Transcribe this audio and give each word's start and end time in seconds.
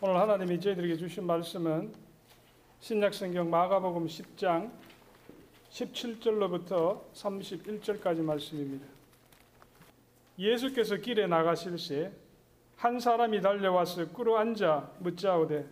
오늘 0.00 0.16
하나님이 0.16 0.60
저희들에게 0.60 0.96
주신 0.96 1.24
말씀은 1.26 1.92
신약성경 2.80 3.50
마가복음 3.50 4.06
10장 4.06 4.70
17절로부터 5.70 7.00
31절까지 7.14 8.22
말씀입니다. 8.22 8.86
예수께서 10.38 10.96
길에 10.96 11.26
나가실새 11.26 12.12
한 12.76 13.00
사람이 13.00 13.40
달려와서 13.40 14.08
꿇어 14.10 14.36
앉아 14.38 14.92
묻자오되 15.00 15.66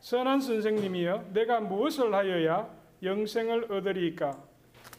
선한 0.00 0.40
선생님이여 0.42 1.30
내가 1.32 1.60
무엇을 1.60 2.12
하여야 2.14 2.68
영생을 3.02 3.72
얻으리이까? 3.72 4.36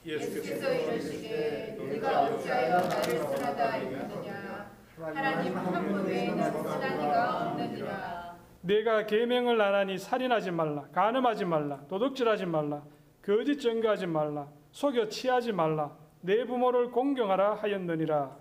예수께서 0.06 0.74
이르시되 0.74 1.78
네가 1.80 2.24
어찌하여 2.24 2.82
나를 2.82 3.18
선하다 3.20 3.78
이르느냐? 3.78 4.72
하나님 4.98 5.56
한 5.56 5.88
분 5.88 6.06
외에는 6.08 6.52
선한 6.52 6.98
이가 7.00 7.48
없느니라 7.52 8.19
내가 8.62 9.06
계명을 9.06 9.62
안 9.62 9.74
하니 9.74 9.98
살인하지 9.98 10.52
말라 10.52 10.88
간음하지 10.94 11.46
말라 11.46 11.80
도둑질하지 11.88 12.46
말라 12.46 12.84
거짓 13.22 13.60
증거하지 13.60 14.08
말라 14.08 14.48
속여 14.72 15.08
취하지 15.10 15.52
말라 15.52 15.96
내 16.22 16.44
부모를 16.44 16.92
공경하라 16.92 17.56
하였느니라. 17.56 18.38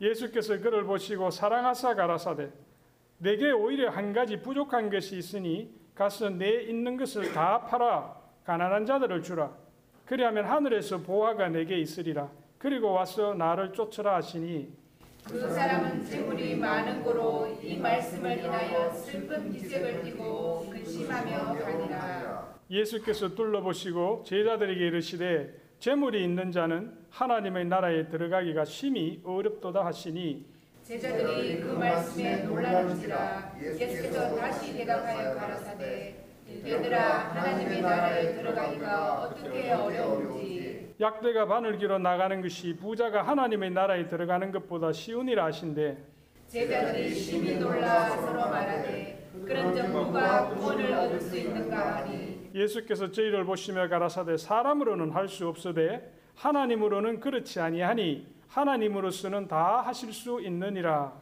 예수께서 0.00 0.60
그를 0.60 0.84
보시고 0.84 1.30
사랑하사 1.30 1.94
가라사대 1.94 2.50
내게 3.18 3.50
오히려 3.50 3.90
한 3.90 4.12
가지 4.12 4.40
부족한 4.40 4.90
것이 4.90 5.16
있으니 5.16 5.72
가서 5.94 6.28
내 6.28 6.62
있는 6.62 6.96
것을 6.96 7.32
다 7.32 7.62
팔아 7.66 8.16
가난한 8.44 8.86
자들을 8.86 9.22
주라. 9.22 9.50
그리하면 10.04 10.44
하늘에서 10.44 10.98
보화가 10.98 11.48
내게 11.48 11.78
있으리라 11.78 12.30
그리고 12.62 12.92
와서 12.92 13.34
나를 13.34 13.72
쫓으라 13.72 14.14
하시니 14.16 14.72
그 15.28 15.50
사람은 15.50 16.04
재물이 16.04 16.54
많은 16.54 17.02
고로 17.02 17.58
이 17.60 17.76
말씀을 17.76 18.38
인하여 18.38 18.88
슬픈 18.92 19.52
기색을 19.52 20.04
띠고 20.04 20.68
근심하며 20.70 21.54
가니라. 21.58 22.54
예수께서 22.70 23.34
둘러보시고 23.34 24.22
제자들에게 24.24 24.86
이르시되 24.86 25.52
재물이 25.80 26.22
있는 26.22 26.52
자는 26.52 26.96
하나님의 27.10 27.64
나라에 27.64 28.08
들어가기가 28.08 28.64
심히 28.64 29.20
어렵도다 29.24 29.84
하시니 29.84 30.46
제자들이 30.84 31.62
그 31.62 31.66
말씀에 31.72 32.44
놀라는지라 32.44 33.56
예수께서 33.60 34.36
다시 34.36 34.76
대답하여 34.76 35.34
가라사대 35.34 36.14
얘들아 36.64 37.34
하나님의 37.34 37.82
나라에 37.82 38.34
들어가기가 38.34 39.22
어떻게 39.22 39.72
어려운지 39.72 40.61
약대가 41.02 41.46
바늘기로 41.46 41.98
나가는 41.98 42.40
것이 42.40 42.76
부자가 42.76 43.22
하나님의 43.22 43.72
나라에 43.72 44.06
들어가는 44.06 44.52
것보다 44.52 44.92
쉬우니라 44.92 45.46
하신대 45.46 45.98
제자들이 46.46 47.12
심히 47.12 47.56
놀라 47.56 48.08
서로 48.10 48.38
말하되 48.48 49.30
그런즉 49.44 49.90
누가 49.90 50.48
구원을 50.50 50.92
얻을 50.92 51.20
수 51.20 51.36
있는가 51.36 51.96
하니? 51.96 52.50
예수께서 52.54 53.10
저희를 53.10 53.44
보시며 53.44 53.88
가라사대 53.88 54.36
사람으로는 54.36 55.10
할 55.10 55.26
수 55.28 55.48
없으되 55.48 56.12
하나님으로는 56.36 57.18
그렇지 57.18 57.58
아니하니 57.58 58.26
하나님으로서는 58.46 59.48
다 59.48 59.82
하실 59.84 60.12
수 60.12 60.40
있느니라 60.40 61.12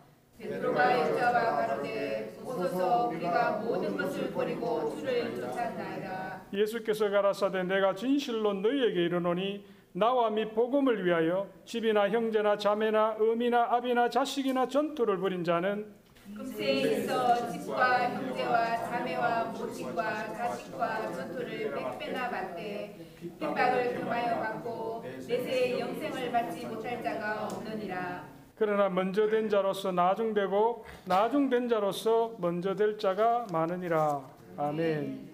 베드로가 0.41 0.99
여자와 0.99 1.57
가로되 1.57 2.33
보소서 2.43 3.09
우리가 3.09 3.59
모든 3.59 3.95
것을 3.97 4.31
버리고 4.31 4.97
주를 4.97 5.37
쫓았나이다 5.37 6.43
예수께서 6.55 7.11
가라사대 7.11 7.65
내가 7.65 7.95
진실로 7.95 8.55
너희에게 8.55 9.05
이르노니 9.05 9.65
나와 9.93 10.31
및 10.31 10.55
복음을 10.55 11.05
위하여 11.05 11.47
집이나 11.67 12.09
형제나 12.09 12.57
자매나 12.57 13.17
어미나 13.21 13.75
아비나 13.75 14.09
자식이나 14.09 14.67
전투를 14.67 15.19
벌인 15.19 15.45
자는 15.45 15.93
금세에 16.35 17.01
있어 17.03 17.51
집과 17.51 18.11
형제와 18.11 18.85
자매와 18.85 19.45
모친과 19.47 20.33
자식과 20.33 21.13
전투를 21.13 21.75
백배나 21.75 22.31
받되 22.31 22.97
핍박을 23.21 23.95
금하여 23.97 24.39
받고 24.41 25.05
내세의 25.29 25.81
영생을 25.81 26.33
받지 26.33 26.67
못할 26.67 27.03
자가 27.03 27.47
없느니라 27.47 28.30
그러나 28.61 28.91
먼저 28.91 29.27
된 29.27 29.49
자로서 29.49 29.91
나중되고 29.91 30.85
나중된 31.07 31.71
자로서 31.71 32.37
먼저 32.41 32.75
될 32.75 32.99
자가 32.99 33.47
많으니라. 33.51 34.23
아멘. 34.59 35.31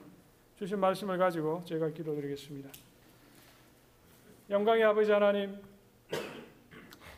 주신 0.56 0.78
말씀을 0.78 1.18
가지고 1.18 1.60
제가 1.64 1.88
기도드리겠습니다. 1.88 2.70
영광의 4.48 4.84
아버지 4.84 5.10
하나님 5.10 5.58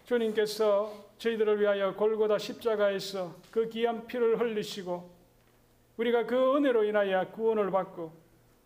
주님께서 0.06 0.94
저희들을 1.18 1.60
위하여 1.60 1.94
골고다 1.94 2.38
십자가에서 2.38 3.36
그 3.50 3.68
귀한 3.68 4.06
피를 4.06 4.40
흘리시고 4.40 5.10
우리가 5.98 6.24
그 6.24 6.56
은혜로 6.56 6.84
인하여 6.84 7.28
구원을 7.32 7.70
받고 7.70 8.14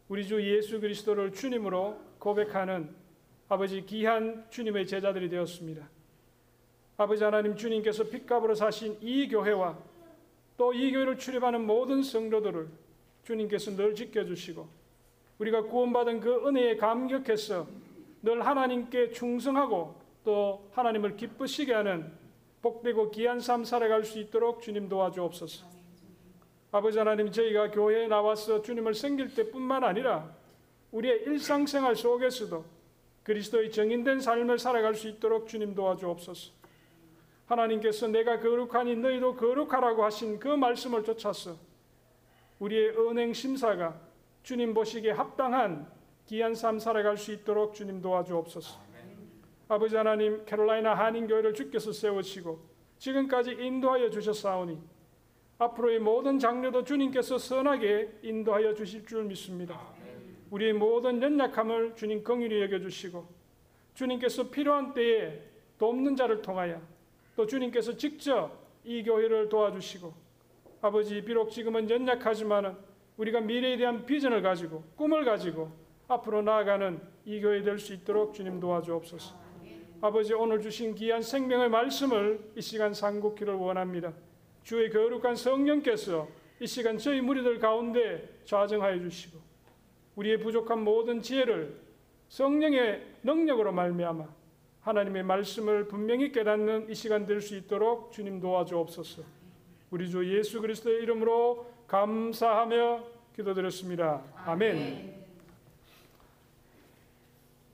우리 0.08 0.24
주 0.24 0.40
예수 0.40 0.80
그리스도를 0.80 1.32
주님으로 1.32 1.98
고백하는 2.20 2.94
아버지 3.48 3.84
귀한 3.84 4.46
주님의 4.48 4.86
제자들이 4.86 5.28
되었습니다. 5.28 6.01
아버지 7.02 7.24
하나님 7.24 7.56
주님께서 7.56 8.04
핏값으로 8.04 8.54
사신 8.54 8.96
이 9.00 9.28
교회와 9.28 9.76
또 10.56 10.72
이 10.72 10.92
교회를 10.92 11.18
출입하는 11.18 11.66
모든 11.66 12.02
성도들을 12.02 12.68
주님께서 13.24 13.72
늘 13.72 13.96
지켜주시고 13.96 14.68
우리가 15.38 15.62
구원받은 15.62 16.20
그 16.20 16.46
은혜에 16.46 16.76
감격해서 16.76 17.66
늘 18.22 18.46
하나님께 18.46 19.10
충성하고 19.10 19.96
또 20.24 20.68
하나님을 20.70 21.16
기쁘시게 21.16 21.74
하는 21.74 22.12
복되고 22.62 23.10
귀한 23.10 23.40
삶 23.40 23.64
살아갈 23.64 24.04
수 24.04 24.20
있도록 24.20 24.62
주님 24.62 24.88
도와주옵소서. 24.88 25.66
아버지 26.70 26.98
하나님 26.98 27.32
저희가 27.32 27.72
교회에 27.72 28.06
나와서 28.06 28.62
주님을 28.62 28.94
섬길 28.94 29.34
때뿐만 29.34 29.82
아니라 29.82 30.32
우리의 30.92 31.22
일상생활 31.22 31.96
속에서도 31.96 32.64
그리스도의 33.24 33.72
정인된 33.72 34.20
삶을 34.20 34.60
살아갈 34.60 34.94
수 34.94 35.08
있도록 35.08 35.48
주님 35.48 35.74
도와주옵소서. 35.74 36.61
하나님께서 37.52 38.08
내가 38.08 38.40
거룩하니 38.40 38.96
너희도 38.96 39.36
거룩하라고 39.36 40.04
하신 40.04 40.38
그 40.38 40.48
말씀을 40.48 41.04
쫓아서 41.04 41.56
우리의 42.58 42.90
은행 42.98 43.32
심사가 43.32 44.00
주님 44.42 44.74
보시기에 44.74 45.12
합당한 45.12 45.90
귀한 46.26 46.54
삶 46.54 46.78
살아갈 46.78 47.16
수 47.16 47.32
있도록 47.32 47.74
주님 47.74 48.00
도와주옵소서. 48.00 48.80
아버지 49.68 49.96
하나님 49.96 50.44
캐롤라이나 50.44 50.94
한인교회를 50.94 51.54
주께서 51.54 51.92
세우시고 51.92 52.60
지금까지 52.98 53.52
인도하여 53.52 54.10
주셨사오니 54.10 54.78
앞으로의 55.58 55.98
모든 55.98 56.38
장르도 56.38 56.84
주님께서 56.84 57.38
선하게 57.38 58.18
인도하여 58.22 58.74
주실 58.74 59.06
줄 59.06 59.24
믿습니다. 59.24 59.80
우리의 60.50 60.74
모든 60.74 61.22
연약함을 61.22 61.96
주님 61.96 62.22
긍휼히 62.22 62.60
여겨주시고 62.62 63.26
주님께서 63.94 64.50
필요한 64.50 64.92
때에 64.92 65.40
돕는 65.78 66.16
자를 66.16 66.42
통하여 66.42 66.80
또 67.36 67.46
주님께서 67.46 67.96
직접 67.96 68.50
이 68.84 69.02
교회를 69.02 69.48
도와주시고 69.48 70.12
아버지 70.82 71.22
비록 71.22 71.50
지금은 71.50 71.88
연약하지만은 71.88 72.76
우리가 73.16 73.40
미래에 73.40 73.76
대한 73.76 74.04
비전을 74.04 74.42
가지고 74.42 74.82
꿈을 74.96 75.24
가지고 75.24 75.70
앞으로 76.08 76.42
나아가는 76.42 77.00
이 77.24 77.40
교회 77.40 77.62
될 77.62 77.78
수 77.78 77.94
있도록 77.94 78.34
주님 78.34 78.58
도와주옵소서. 78.58 79.40
아버지 80.00 80.34
오늘 80.34 80.60
주신 80.60 80.94
귀한 80.96 81.22
생명의 81.22 81.68
말씀을 81.70 82.52
이 82.56 82.60
시간 82.60 82.92
상고키를 82.92 83.54
원합니다. 83.54 84.12
주의 84.64 84.90
거룩한 84.90 85.36
성령께서 85.36 86.28
이 86.60 86.66
시간 86.66 86.98
저희 86.98 87.20
무리들 87.20 87.60
가운데 87.60 88.40
좌정하여 88.44 88.98
주시고 88.98 89.38
우리의 90.16 90.40
부족한 90.40 90.82
모든 90.82 91.22
지혜를 91.22 91.80
성령의 92.28 93.06
능력으로 93.22 93.72
말미암아 93.72 94.26
하나님의 94.82 95.22
말씀을 95.22 95.86
분명히 95.86 96.32
깨닫는 96.32 96.90
이 96.90 96.94
시간 96.94 97.24
될 97.24 97.40
수 97.40 97.56
있도록 97.56 98.12
주님 98.12 98.40
도와주옵소서. 98.40 99.22
우리 99.90 100.10
주 100.10 100.36
예수 100.36 100.60
그리스도의 100.60 101.02
이름으로 101.02 101.66
감사하며 101.86 103.04
기도드렸습니다. 103.36 104.22
아멘. 104.44 105.22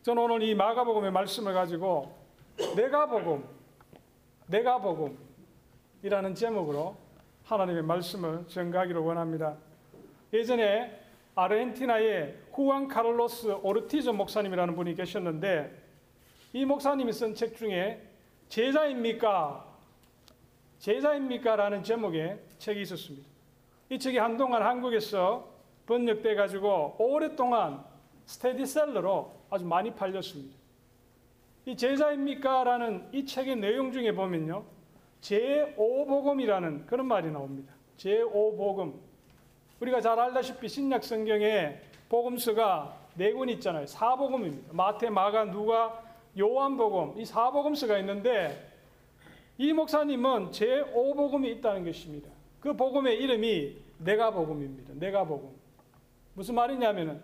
저는 0.03 0.23
오늘 0.23 0.43
이 0.43 0.55
마가복음의 0.55 1.11
말씀을 1.13 1.55
가지고 1.55 2.15
내가 2.77 3.07
복음, 3.07 3.45
내가 4.47 4.79
복음이라는 4.79 6.35
제목으로 6.35 6.97
하나님의 7.45 7.83
말씀을 7.85 8.45
전가하기를 8.49 9.01
원합니다. 9.01 9.57
예전에 10.33 11.01
아르헨티나의 11.35 12.37
후안 12.53 12.89
카를로스 12.89 13.59
오르티즈 13.63 14.11
목사님이라는 14.11 14.75
분이 14.75 14.95
계셨는데 14.95 15.88
이 16.53 16.65
목사님이 16.65 17.13
쓴 17.13 17.35
책 17.35 17.57
중에 17.57 18.03
제자입니까? 18.49 19.67
제자입니까? 20.79 21.57
라는 21.57 21.83
제목의 21.83 22.39
책이 22.59 22.81
있었습니다. 22.83 23.29
이 23.91 23.99
책이 23.99 24.19
한동안 24.19 24.63
한국에서 24.63 25.49
번역돼 25.87 26.35
가지고 26.35 26.97
오랫동안 26.99 27.85
스테디셀러로 28.27 29.33
아주 29.51 29.65
많이 29.65 29.95
팔렸습니다. 29.95 30.57
이 31.67 31.77
제자입니까? 31.77 32.65
라는 32.65 33.09
이 33.13 33.25
책의 33.27 33.57
내용 33.57 33.93
중에 33.93 34.13
보면요. 34.13 34.65
제5복음이라는 35.21 36.87
그런 36.87 37.07
말이 37.07 37.31
나옵니다. 37.31 37.75
제5복음. 37.99 38.95
우리가 39.81 40.01
잘 40.01 40.19
알다시피 40.19 40.69
신약 40.69 41.05
성경에 41.05 41.81
복음서가 42.09 42.97
네 43.17 43.33
권 43.33 43.49
있잖아요. 43.51 43.85
사복음입니다. 43.87 44.73
마태, 44.73 45.11
마가, 45.11 45.45
누가, 45.47 46.03
요한복음 46.39 47.21
이 47.21 47.25
사복음서가 47.25 47.99
있는데 47.99 48.69
이 49.59 49.73
목사님은 49.73 50.51
제5복음이 50.51 51.47
있다는 51.57 51.85
것입니다. 51.85 52.31
그 52.61 52.75
복음의 52.75 53.21
이름이 53.21 53.77
내가복음입니다. 53.99 54.95
내가복음. 54.95 55.51
무슨 56.35 56.55
말이냐면은 56.55 57.21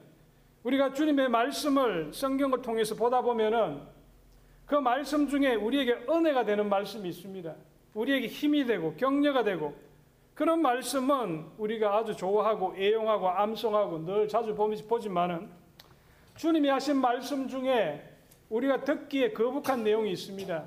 우리가 0.65 0.93
주님의 0.93 1.29
말씀을 1.29 2.13
성경을 2.13 2.63
통해서 2.63 2.95
보다 2.95 3.21
보면은 3.21 3.83
그 4.67 4.75
말씀 4.75 5.29
중에 5.29 5.55
우리에게 5.55 6.07
은혜가 6.09 6.45
되는 6.45 6.69
말씀이 6.69 7.09
있습니다. 7.09 7.55
우리에게 7.95 8.27
힘이 8.27 8.65
되고 8.65 8.95
격려가 8.95 9.45
되고 9.45 9.75
그런 10.35 10.63
말씀은 10.63 11.47
우리가 11.59 11.97
아주 11.97 12.17
좋아하고 12.17 12.75
애용하고 12.77 13.29
암송하고 13.29 14.05
늘 14.05 14.27
자주 14.27 14.55
보지만은 14.57 15.49
주님이 16.37 16.69
하신 16.69 16.97
말씀 16.97 17.47
중에 17.47 18.14
우리가 18.51 18.85
듣기에 18.85 19.33
거북한 19.33 19.83
내용이 19.83 20.13
있습니다. 20.13 20.65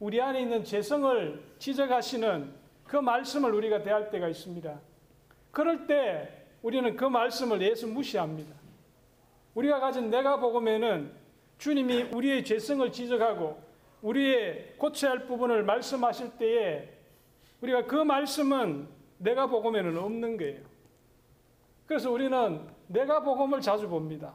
우리 0.00 0.20
안에 0.20 0.42
있는 0.42 0.64
재성을 0.64 1.42
지적하시는 1.58 2.52
그 2.84 2.96
말씀을 2.96 3.52
우리가 3.54 3.82
대할 3.82 4.10
때가 4.10 4.28
있습니다. 4.28 4.80
그럴 5.50 5.86
때 5.86 6.46
우리는 6.62 6.96
그 6.96 7.04
말씀을 7.04 7.62
예수 7.62 7.86
무시합니다. 7.86 8.54
우리가 9.54 9.80
가진 9.80 10.10
내가 10.10 10.38
복음에는 10.38 11.12
주님이 11.58 12.02
우리의 12.12 12.44
죄성을 12.44 12.90
지적하고 12.92 13.62
우리의 14.02 14.74
고쳐야 14.76 15.12
할 15.12 15.26
부분을 15.26 15.62
말씀하실 15.62 16.32
때에 16.38 16.90
우리가 17.60 17.86
그 17.86 17.94
말씀은 17.96 18.88
내가 19.18 19.46
복음에는 19.46 19.96
없는 19.96 20.36
거예요. 20.36 20.60
그래서 21.86 22.10
우리는 22.10 22.60
내가 22.88 23.22
복음을 23.22 23.60
자주 23.60 23.88
봅니다. 23.88 24.34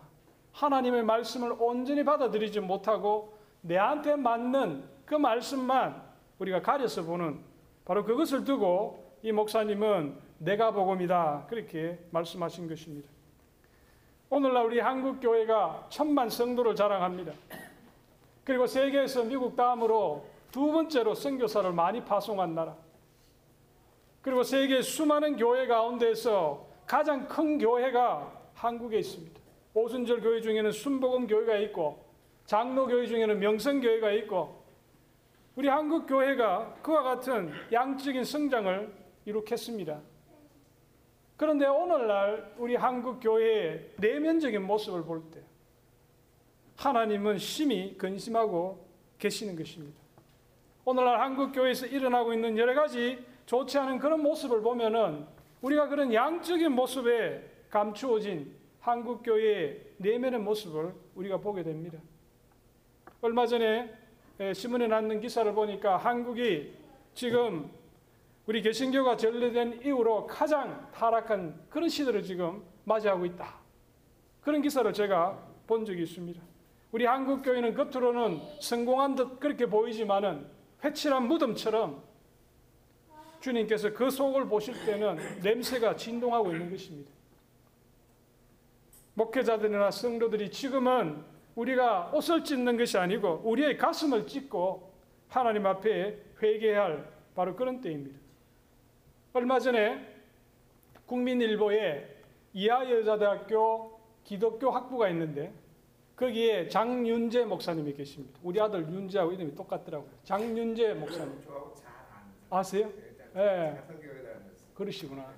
하나님의 0.59 1.03
말씀을 1.03 1.55
온전히 1.57 2.03
받아들이지 2.03 2.59
못하고 2.59 3.37
내한테 3.61 4.17
맞는 4.17 4.83
그 5.05 5.15
말씀만 5.15 6.01
우리가 6.39 6.61
가려서 6.61 7.03
보는 7.03 7.39
바로 7.85 8.03
그것을 8.03 8.43
두고 8.43 9.17
이 9.23 9.31
목사님은 9.31 10.17
내가 10.39 10.71
복음이다 10.71 11.45
그렇게 11.49 11.97
말씀하신 12.11 12.67
것입니다. 12.67 13.09
오늘날 14.29 14.65
우리 14.65 14.79
한국 14.79 15.21
교회가 15.21 15.87
천만 15.89 16.29
성도를 16.29 16.75
자랑합니다. 16.75 17.31
그리고 18.43 18.67
세계에서 18.67 19.23
미국 19.23 19.55
다음으로 19.55 20.25
두 20.51 20.71
번째로 20.71 21.15
선교사를 21.15 21.71
많이 21.71 22.03
파송한 22.03 22.53
나라. 22.53 22.75
그리고 24.21 24.43
세계 24.43 24.81
수많은 24.81 25.37
교회 25.37 25.67
가운데서 25.67 26.67
가장 26.85 27.27
큰 27.27 27.57
교회가 27.57 28.31
한국에 28.55 28.99
있습니다. 28.99 29.38
오순절 29.73 30.21
교회 30.21 30.41
중에는 30.41 30.71
순복음 30.71 31.27
교회가 31.27 31.57
있고 31.57 32.03
장로 32.45 32.87
교회 32.87 33.05
중에는 33.05 33.39
명성 33.39 33.81
교회가 33.81 34.11
있고 34.13 34.63
우리 35.55 35.67
한국 35.67 36.07
교회가 36.07 36.75
그와 36.81 37.03
같은 37.03 37.51
양적인 37.71 38.23
성장을 38.23 38.93
이룩했습니다. 39.25 40.01
그런데 41.37 41.67
오늘날 41.67 42.53
우리 42.57 42.75
한국 42.75 43.19
교회의 43.19 43.91
내면적인 43.97 44.63
모습을 44.65 45.03
볼 45.03 45.29
때 45.31 45.41
하나님은 46.77 47.37
심히 47.37 47.97
근심하고 47.97 48.87
계시는 49.17 49.55
것입니다. 49.57 49.99
오늘날 50.85 51.19
한국 51.19 51.51
교회에서 51.51 51.85
일어나고 51.85 52.33
있는 52.33 52.57
여러 52.57 52.73
가지 52.73 53.23
좋지 53.45 53.77
않은 53.77 53.99
그런 53.99 54.21
모습을 54.23 54.61
보면은 54.61 55.27
우리가 55.61 55.89
그런 55.89 56.13
양적인 56.13 56.71
모습에 56.71 57.43
감추어진 57.69 58.55
한국 58.89 59.21
교회의 59.23 59.81
내면의 59.97 60.39
모습을 60.39 60.93
우리가 61.15 61.37
보게 61.37 61.63
됩니다. 61.63 61.99
얼마 63.21 63.45
전에 63.45 63.93
신문에 64.53 64.87
났는 64.87 65.19
기사를 65.19 65.53
보니까 65.53 65.97
한국이 65.97 66.73
지금 67.13 67.69
우리 68.47 68.61
개신교가 68.61 69.17
전래된 69.17 69.81
이후로 69.85 70.25
가장 70.25 70.89
타락한 70.91 71.67
그런 71.69 71.87
시대를 71.87 72.23
지금 72.23 72.63
맞이하고 72.85 73.25
있다. 73.25 73.59
그런 74.41 74.61
기사를 74.61 74.91
제가 74.91 75.37
본 75.67 75.85
적이 75.85 76.03
있습니다. 76.03 76.41
우리 76.91 77.05
한국 77.05 77.43
교회는 77.43 77.75
겉으로는 77.75 78.41
성공한 78.59 79.13
듯 79.13 79.39
그렇게 79.39 79.67
보이지만은 79.67 80.47
회칠한 80.83 81.27
무덤처럼 81.27 82.01
주님께서 83.39 83.93
그 83.93 84.09
속을 84.09 84.47
보실 84.47 84.73
때는 84.85 85.17
냄새가 85.43 85.95
진동하고 85.95 86.51
있는 86.51 86.71
것입니다. 86.71 87.18
목회자들이나 89.19 89.91
성도들이 89.91 90.49
지금은 90.49 91.23
우리가 91.55 92.11
옷을 92.13 92.43
찢는 92.43 92.77
것이 92.77 92.97
아니고 92.97 93.41
우리의 93.43 93.77
가슴을 93.77 94.25
찢고 94.25 94.93
하나님 95.27 95.65
앞에 95.65 96.17
회개할 96.41 97.05
바로 97.35 97.55
그런 97.55 97.81
때입니다. 97.81 98.17
얼마 99.33 99.59
전에 99.59 100.05
국민일보에 101.05 102.15
이하여자대학교 102.53 103.99
기독교 104.23 104.71
학부가 104.71 105.09
있는데 105.09 105.53
거기에 106.15 106.67
장윤재 106.69 107.45
목사님이 107.45 107.93
계십니다. 107.93 108.39
우리 108.41 108.59
아들 108.59 108.81
윤재하고 108.89 109.33
이름이 109.33 109.55
똑같더라고요. 109.55 110.09
장윤재 110.23 110.93
목사님. 110.93 111.43
아세요? 112.49 112.91
예. 113.35 113.39
네. 113.39 113.83
그러시구나. 114.73 115.33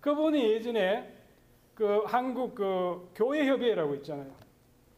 그분이 0.00 0.50
예전에 0.52 1.15
그 1.76 2.02
한국 2.06 2.54
그 2.54 3.10
교회 3.14 3.46
협의회라고 3.46 3.94
있잖아요. 3.96 4.32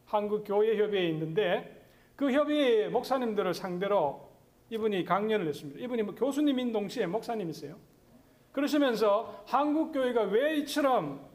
한국 0.06 0.44
교회 0.44 0.78
협의회에 0.78 1.08
있는데 1.08 1.84
그 2.14 2.32
협의회 2.32 2.88
목사님들을 2.88 3.52
상대로 3.52 4.28
이분이 4.70 5.04
강연을 5.04 5.48
했습니다. 5.48 5.80
이분이 5.80 6.02
뭐 6.04 6.14
교수님인 6.14 6.72
동시에 6.72 7.06
목사님이세요. 7.06 7.76
그러시면서 8.52 9.42
한국 9.46 9.92
교회가 9.92 10.22
왜 10.22 10.56
이처럼 10.58 11.26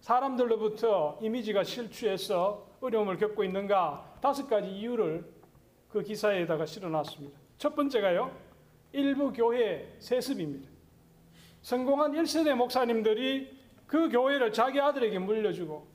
사람들로부터 0.00 1.18
이미지가 1.20 1.64
실추해서 1.64 2.68
어려움을 2.80 3.16
겪고 3.16 3.42
있는가 3.42 4.18
다섯 4.20 4.48
가지 4.48 4.70
이유를 4.70 5.24
그 5.88 6.02
기사에다가 6.02 6.64
실어놨습니다. 6.64 7.38
첫 7.58 7.74
번째가요. 7.74 8.30
일부 8.92 9.32
교회 9.32 9.96
세습입니다. 9.98 10.70
성공한 11.60 12.12
1세대 12.12 12.54
목사님들이 12.54 13.61
그 13.92 14.08
교회를 14.08 14.54
자기 14.54 14.80
아들에게 14.80 15.18
물려주고 15.18 15.86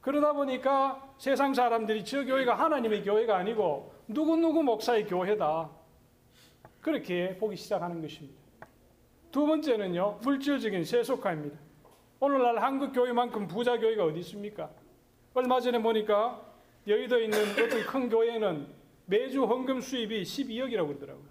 그러다 0.00 0.34
보니까 0.34 1.12
세상 1.18 1.52
사람들이 1.52 2.04
저 2.04 2.24
교회가 2.24 2.54
하나님의 2.54 3.02
교회가 3.02 3.36
아니고 3.38 3.92
누구누구 4.06 4.62
목사의 4.62 5.08
교회다. 5.08 5.68
그렇게 6.80 7.36
보기 7.36 7.56
시작하는 7.56 8.00
것입니다. 8.00 8.40
두 9.32 9.48
번째는요, 9.48 10.20
물질적인 10.22 10.84
세속화입니다. 10.84 11.58
오늘날 12.20 12.62
한국 12.62 12.92
교회만큼 12.92 13.48
부자 13.48 13.80
교회가 13.80 14.04
어디 14.04 14.20
있습니까? 14.20 14.70
얼마 15.34 15.58
전에 15.58 15.82
보니까 15.82 16.40
여의도에 16.86 17.24
있는 17.24 17.40
어떤 17.50 17.68
큰 17.84 18.08
교회는 18.10 18.68
매주 19.06 19.42
헌금 19.42 19.80
수입이 19.80 20.22
12억이라고 20.22 20.86
그러더라고요. 20.86 21.26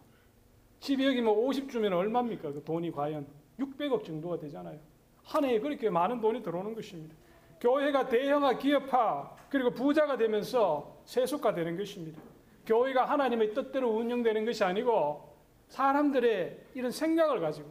12억이면 0.81 1.48
50주면 1.48 1.93
얼마입니까? 1.93 2.51
그 2.51 2.62
돈이 2.65 2.91
과연 2.91 3.25
600억 3.57 4.03
정도가 4.03 4.38
되잖아요. 4.39 4.93
한 5.24 5.46
해에 5.46 5.60
그렇게 5.60 5.89
많은 5.89 6.22
돈이 6.22 6.44
들어오는 6.44 6.75
것입니다. 6.75 7.15
교회가 7.60 8.10
대형화, 8.10 8.58
기업화, 8.58 9.36
그리고 9.50 9.72
부자가 9.72 10.18
되면서 10.18 11.01
세속화되는 11.06 11.77
것입니다. 11.77 12.22
교회가 12.65 13.06
하나님의 13.06 13.53
뜻대로 13.53 13.89
운영되는 13.89 14.46
것이 14.46 14.63
아니고 14.63 15.34
사람들의 15.70 16.60
이런 16.75 16.92
생각을 16.92 17.39
가지고 17.39 17.70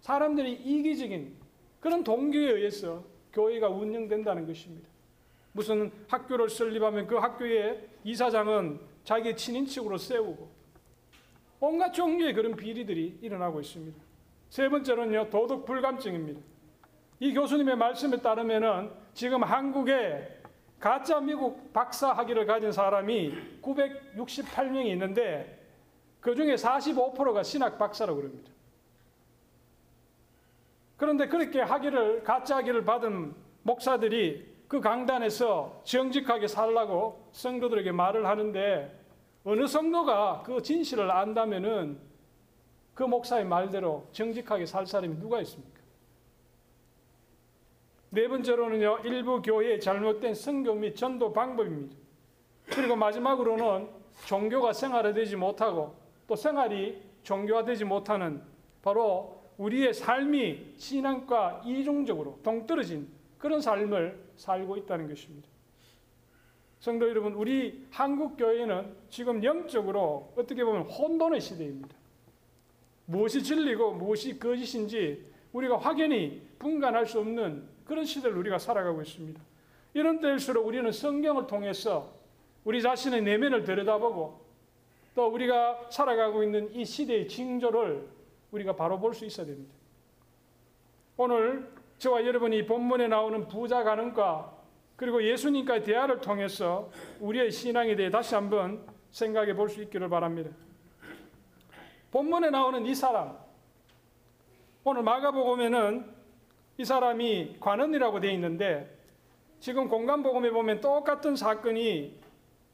사람들이 0.00 0.52
이기적인 0.52 1.36
그런 1.80 2.04
동기에 2.04 2.52
의해서 2.52 3.04
교회가 3.32 3.68
운영된다는 3.68 4.46
것입니다. 4.46 4.88
무슨 5.52 5.90
학교를 6.08 6.48
설립하면 6.48 7.06
그 7.06 7.16
학교의 7.16 7.88
이사장은 8.04 8.80
자기 9.04 9.36
친인척으로 9.36 9.98
세우고 9.98 10.50
온갖 11.60 11.92
종류의 11.92 12.34
그런 12.34 12.56
비리들이 12.56 13.18
일어나고 13.22 13.60
있습니다. 13.60 13.98
세 14.48 14.68
번째는요, 14.68 15.30
도덕 15.30 15.64
불감증입니다. 15.64 16.40
이 17.22 17.32
교수님의 17.32 17.76
말씀에 17.76 18.20
따르면은 18.20 18.90
지금 19.14 19.44
한국에 19.44 20.40
가짜 20.80 21.20
미국 21.20 21.72
박사 21.72 22.10
학위를 22.10 22.46
가진 22.46 22.72
사람이 22.72 23.60
968명이 23.62 24.86
있는데 24.86 25.56
그 26.18 26.34
중에 26.34 26.56
45%가 26.56 27.44
신학 27.44 27.78
박사라고 27.78 28.18
그럽니다. 28.18 28.50
그런데 30.96 31.28
그렇게 31.28 31.60
학위를 31.60 32.24
가짜 32.24 32.56
학위를 32.56 32.84
받은 32.84 33.36
목사들이 33.62 34.44
그 34.66 34.80
강단에서 34.80 35.82
정직하게 35.84 36.48
살라고 36.48 37.28
성도들에게 37.30 37.92
말을 37.92 38.26
하는데 38.26 39.00
어느 39.44 39.68
성도가 39.68 40.42
그 40.44 40.60
진실을 40.60 41.08
안다면은 41.08 42.00
그 42.94 43.04
목사의 43.04 43.44
말대로 43.44 44.08
정직하게 44.10 44.66
살 44.66 44.84
사람이 44.88 45.20
누가 45.20 45.40
있습니까? 45.42 45.81
네 48.14 48.28
번째로는요, 48.28 48.98
일부 49.04 49.40
교회의 49.40 49.80
잘못된 49.80 50.34
선교 50.34 50.74
및 50.74 50.94
전도 50.94 51.32
방법입니다. 51.32 51.96
그리고 52.66 52.94
마지막으로는 52.94 53.88
종교가 54.26 54.74
생활화되지 54.74 55.36
못하고 55.36 55.96
또 56.26 56.36
생활이 56.36 57.00
종교화되지 57.22 57.86
못하는 57.86 58.42
바로 58.82 59.42
우리의 59.56 59.94
삶이 59.94 60.74
신앙과 60.76 61.62
이중적으로 61.64 62.38
동떨어진 62.42 63.08
그런 63.38 63.62
삶을 63.62 64.22
살고 64.36 64.76
있다는 64.76 65.08
것입니다. 65.08 65.48
성도 66.80 67.08
여러분, 67.08 67.32
우리 67.32 67.86
한국 67.90 68.36
교회는 68.36 68.94
지금 69.08 69.42
영적으로 69.42 70.34
어떻게 70.36 70.62
보면 70.62 70.82
혼돈의 70.82 71.40
시대입니다. 71.40 71.96
무엇이 73.06 73.42
진리고 73.42 73.94
무엇이 73.94 74.38
거짓인지 74.38 75.24
우리가 75.54 75.78
확연히 75.78 76.42
분간할 76.58 77.06
수 77.06 77.18
없는 77.18 77.72
그런 77.92 78.06
시대를 78.06 78.38
우리가 78.38 78.56
살아가고 78.58 79.02
있습니다. 79.02 79.38
이런 79.92 80.18
때일수록 80.18 80.66
우리는 80.66 80.90
성경을 80.90 81.46
통해서 81.46 82.14
우리 82.64 82.80
자신의 82.80 83.20
내면을 83.20 83.64
들여다보고 83.64 84.40
또 85.14 85.26
우리가 85.26 85.90
살아가고 85.90 86.42
있는 86.42 86.74
이 86.74 86.86
시대의 86.86 87.28
징조를 87.28 88.08
우리가 88.50 88.76
바로 88.76 88.98
볼 88.98 89.12
수 89.12 89.26
있어야 89.26 89.44
됩니다. 89.44 89.74
오늘 91.18 91.70
저와 91.98 92.24
여러분이 92.24 92.64
본문에 92.64 93.08
나오는 93.08 93.46
부자 93.46 93.82
가능과 93.82 94.56
그리고 94.96 95.22
예수님과의 95.22 95.84
대화를 95.84 96.22
통해서 96.22 96.90
우리의 97.20 97.50
신앙에 97.50 97.94
대해 97.94 98.08
다시 98.08 98.34
한번 98.34 98.86
생각해 99.10 99.52
볼 99.52 99.68
수 99.68 99.82
있기를 99.82 100.08
바랍니다. 100.08 100.48
본문에 102.10 102.48
나오는 102.48 102.86
이 102.86 102.94
사람, 102.94 103.36
오늘 104.82 105.02
마가복음에는 105.02 106.21
이 106.78 106.84
사람이 106.84 107.56
관원이라고 107.60 108.20
되어 108.20 108.30
있는데 108.32 108.98
지금 109.60 109.88
공간복음에 109.88 110.50
보면 110.50 110.80
똑같은 110.80 111.36
사건이 111.36 112.20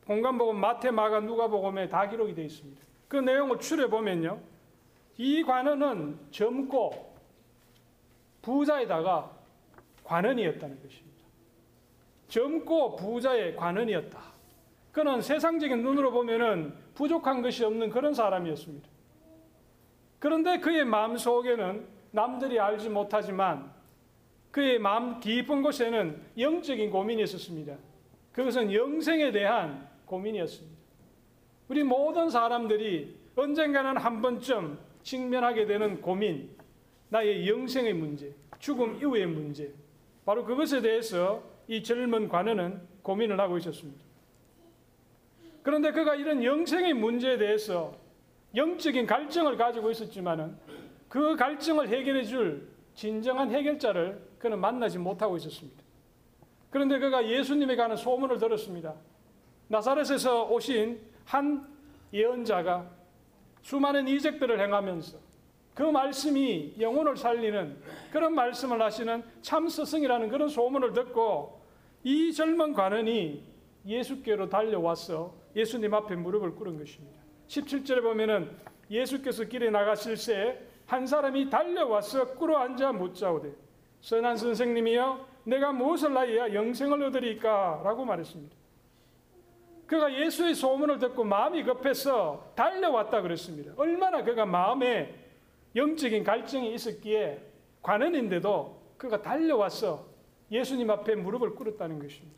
공간복음 0.06 0.56
마태, 0.56 0.90
마가, 0.90 1.20
누가복음에 1.20 1.88
다 1.88 2.08
기록이 2.08 2.34
되어 2.34 2.44
있습니다. 2.44 2.80
그 3.08 3.16
내용을 3.16 3.58
추려 3.60 3.88
보면요, 3.88 4.40
이 5.18 5.42
관원은 5.42 6.18
젊고 6.30 7.14
부자에다가 8.40 9.30
관원이었다는 10.04 10.82
것입니다. 10.82 11.18
젊고 12.28 12.96
부자의 12.96 13.56
관원이었다. 13.56 14.18
그는 14.92 15.20
세상적인 15.20 15.82
눈으로 15.82 16.10
보면은 16.10 16.74
부족한 16.94 17.42
것이 17.42 17.64
없는 17.64 17.90
그런 17.90 18.14
사람이었습니다. 18.14 18.88
그런데 20.18 20.58
그의 20.58 20.84
마음 20.84 21.16
속에는 21.16 21.86
남들이 22.10 22.58
알지 22.58 22.88
못하지만 22.88 23.70
그의 24.50 24.78
마음 24.78 25.20
깊은 25.20 25.62
곳에는 25.62 26.20
영적인 26.38 26.90
고민이 26.90 27.22
있었습니다. 27.24 27.76
그것은 28.32 28.72
영생에 28.72 29.30
대한 29.32 29.88
고민이었습니다. 30.06 30.78
우리 31.68 31.84
모든 31.84 32.30
사람들이 32.30 33.16
언젠가는 33.36 33.96
한 33.96 34.22
번쯤 34.22 34.78
직면하게 35.02 35.66
되는 35.66 36.00
고민, 36.00 36.50
나의 37.08 37.48
영생의 37.48 37.94
문제, 37.94 38.34
죽음 38.58 38.96
이후의 38.96 39.26
문제, 39.26 39.72
바로 40.24 40.44
그것에 40.44 40.80
대해서 40.80 41.42
이 41.66 41.82
젊은 41.82 42.28
관원은 42.28 42.80
고민을 43.02 43.38
하고 43.38 43.58
있었습니다. 43.58 44.02
그런데 45.62 45.92
그가 45.92 46.14
이런 46.14 46.42
영생의 46.42 46.94
문제에 46.94 47.36
대해서 47.36 47.94
영적인 48.54 49.06
갈증을 49.06 49.56
가지고 49.56 49.90
있었지만은 49.90 50.56
그 51.08 51.36
갈증을 51.36 51.88
해결해 51.88 52.24
줄 52.24 52.68
진정한 52.94 53.50
해결자를 53.50 54.27
그는 54.38 54.60
만나지 54.60 54.98
못하고 54.98 55.36
있었습니다. 55.36 55.82
그런데 56.70 56.98
그가 56.98 57.26
예수님에 57.26 57.76
관한 57.76 57.96
소문을 57.96 58.38
들었습니다. 58.38 58.94
나사렛에서 59.68 60.46
오신 60.50 61.00
한 61.24 61.66
예언자가 62.12 62.90
수많은 63.62 64.08
이적들을 64.08 64.60
행하면서 64.60 65.18
그 65.74 65.82
말씀이 65.82 66.74
영혼을 66.80 67.16
살리는 67.16 67.76
그런 68.10 68.34
말씀을 68.34 68.82
하시는 68.82 69.22
참 69.42 69.68
스승이라는 69.68 70.28
그런 70.28 70.48
소문을 70.48 70.92
듣고 70.92 71.60
이 72.02 72.32
젊은 72.32 72.72
관원이 72.72 73.44
예수께로 73.86 74.48
달려와서 74.48 75.34
예수님 75.54 75.94
앞에 75.94 76.16
무릎을 76.16 76.54
꿇은 76.56 76.78
것입니다. 76.78 77.18
17절에 77.48 78.02
보면은 78.02 78.50
예수께서 78.90 79.44
길에 79.44 79.70
나가실 79.70 80.16
새한 80.16 81.06
사람이 81.06 81.50
달려와서 81.50 82.34
꿇어 82.34 82.56
앉아 82.58 82.92
묻자오되 82.92 83.67
선한 84.00 84.36
선생님이여 84.36 85.26
내가 85.44 85.72
무엇을 85.72 86.16
하여야 86.16 86.54
영생을 86.54 87.02
얻으리까? 87.04 87.82
라고 87.84 88.04
말했습니다. 88.04 88.56
그가 89.86 90.12
예수의 90.12 90.54
소문을 90.54 90.98
듣고 90.98 91.24
마음이 91.24 91.64
급해서 91.64 92.52
달려왔다 92.54 93.22
그랬습니다. 93.22 93.72
얼마나 93.76 94.22
그가 94.22 94.44
마음에 94.44 95.14
영적인 95.74 96.24
갈증이 96.24 96.74
있었기에 96.74 97.40
관원인데도 97.82 98.78
그가 98.98 99.22
달려와서 99.22 100.06
예수님 100.50 100.90
앞에 100.90 101.14
무릎을 101.14 101.54
꿇었다는 101.54 101.98
것입니다. 101.98 102.36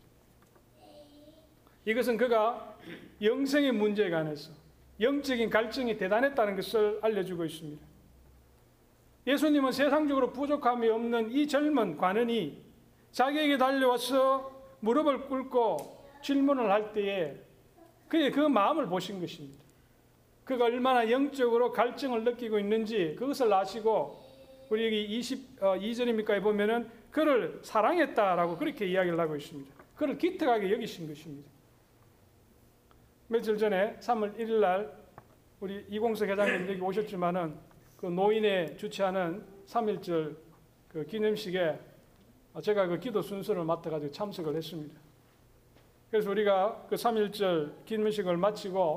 이것은 1.85 2.17
그가 2.17 2.77
영생의 3.21 3.73
문제에 3.73 4.11
관해서 4.11 4.53
영적인 5.01 5.51
갈증이 5.51 5.97
대단했다는 5.97 6.55
것을 6.57 6.99
알려주고 7.03 7.45
있습니다. 7.45 7.90
예수님은 9.27 9.73
세상적으로 9.73 10.33
부족함이 10.33 10.89
없는 10.89 11.31
이 11.31 11.47
젊은 11.47 11.97
관원이 11.97 12.63
자기에게 13.13 13.59
달려와서 13.59 14.51
무릎을 14.81 15.27
꿇고 15.27 15.77
질문을 16.23 16.71
할 16.71 16.93
때에 16.93 17.37
그의 18.09 18.31
그 18.31 18.41
마음을 18.41 18.87
보신 18.87 19.21
것입니다. 19.21 19.63
그가 20.45 20.65
얼마나 20.65 21.09
영적으로 21.11 21.71
갈증을 21.71 22.25
느끼고 22.25 22.59
있는지 22.59 23.15
그것을 23.19 23.53
아시고 23.53 24.21
우리 24.69 24.87
여기 24.87 25.21
22절입니까 25.21 26.43
보면은 26.43 26.91
그를 27.11 27.61
사랑했다라고 27.63 28.57
그렇게 28.57 28.87
이야기를 28.87 29.19
하고 29.19 29.37
있습니다. 29.37 29.71
그를 29.97 30.17
기특하게 30.17 30.73
여기신 30.73 31.09
것입니다. 31.09 31.49
며칠 33.29 33.57
전에 33.59 33.97
3월 34.01 34.37
1일 34.37 34.61
날 34.61 34.93
우리 35.61 35.85
이공석 35.89 36.29
회장님 36.29 36.69
여기 36.69 36.81
오셨지만은 36.81 37.70
그 38.01 38.07
노인에 38.07 38.77
주최하는 38.77 39.45
3.1절 39.67 40.35
그 40.89 41.05
기념식에 41.05 41.79
제가 42.63 42.87
그 42.87 42.99
기도 42.99 43.21
순서를 43.21 43.63
맡아가지고 43.65 44.11
참석을 44.11 44.57
했습니다. 44.57 44.99
그래서 46.11 46.31
우리가 46.31 46.87
그 46.89 46.97
3.1절 46.97 47.85
기념식을 47.85 48.39
마치고 48.39 48.97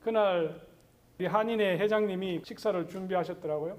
그날 0.00 0.64
우리 1.18 1.26
한인회 1.26 1.78
회장님이 1.78 2.42
식사를 2.44 2.88
준비하셨더라고요. 2.88 3.76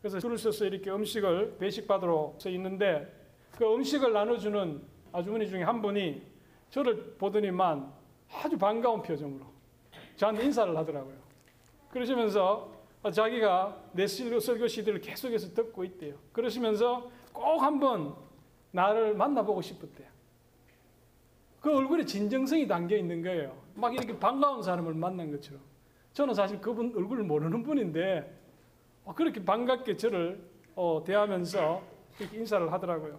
그래서 0.00 0.20
줄을 0.20 0.38
서서 0.38 0.66
이렇게 0.66 0.88
음식을 0.92 1.56
배식받으러 1.58 2.36
서 2.38 2.48
있는데 2.50 3.12
그 3.58 3.64
음식을 3.64 4.12
나눠주는 4.12 4.80
아주머니 5.10 5.48
중에 5.48 5.64
한 5.64 5.82
분이 5.82 6.22
저를 6.70 7.16
보더니만 7.18 7.92
아주 8.32 8.56
반가운 8.56 9.02
표정으로 9.02 9.44
저한테 10.14 10.44
인사를 10.44 10.76
하더라고요. 10.76 11.16
그러시면서 11.90 12.75
자기가 13.10 13.90
내 13.92 14.06
설교 14.06 14.68
시대를 14.68 15.00
계속해서 15.00 15.54
듣고 15.54 15.84
있대요. 15.84 16.14
그러시면서 16.32 17.10
꼭 17.32 17.62
한번 17.62 18.14
나를 18.70 19.14
만나보고 19.14 19.62
싶었대요. 19.62 20.08
그 21.60 21.74
얼굴에 21.74 22.04
진정성이 22.04 22.66
담겨 22.68 22.96
있는 22.96 23.22
거예요. 23.22 23.56
막 23.74 23.92
이렇게 23.92 24.18
반가운 24.18 24.62
사람을 24.62 24.94
만난 24.94 25.30
것처럼. 25.32 25.60
저는 26.12 26.34
사실 26.34 26.60
그분 26.60 26.94
얼굴을 26.96 27.24
모르는 27.24 27.62
분인데 27.62 28.34
어, 29.04 29.14
그렇게 29.14 29.44
반갑게 29.44 29.96
저를 29.96 30.40
어, 30.74 31.02
대하면서 31.04 31.82
이렇게 32.18 32.36
인사를 32.36 32.72
하더라고요. 32.72 33.18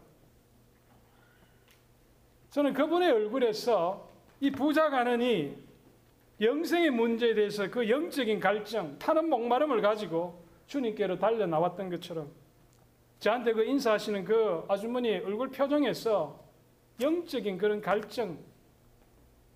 저는 2.50 2.74
그분의 2.74 3.12
얼굴에서 3.12 4.10
이 4.40 4.52
부자 4.52 4.90
가는이 4.90 5.56
영생의 6.40 6.92
문제에 6.92 7.34
대해서 7.34 7.70
그 7.70 7.90
영적인 7.90 8.40
갈증, 8.40 8.98
타는 9.00 9.30
목마름을 9.30 9.82
가지고 9.82 10.44
주님께로 10.68 11.18
달려 11.18 11.48
나왔던 11.48 11.90
것처럼 11.90 12.32
저한테 13.20 13.54
그 13.54 13.64
인사하시는 13.64 14.24
그 14.24 14.64
아주머니의 14.68 15.24
얼굴 15.26 15.50
표정에서 15.50 16.40
영적인 17.02 17.58
그런 17.58 17.82
갈증, 17.82 18.38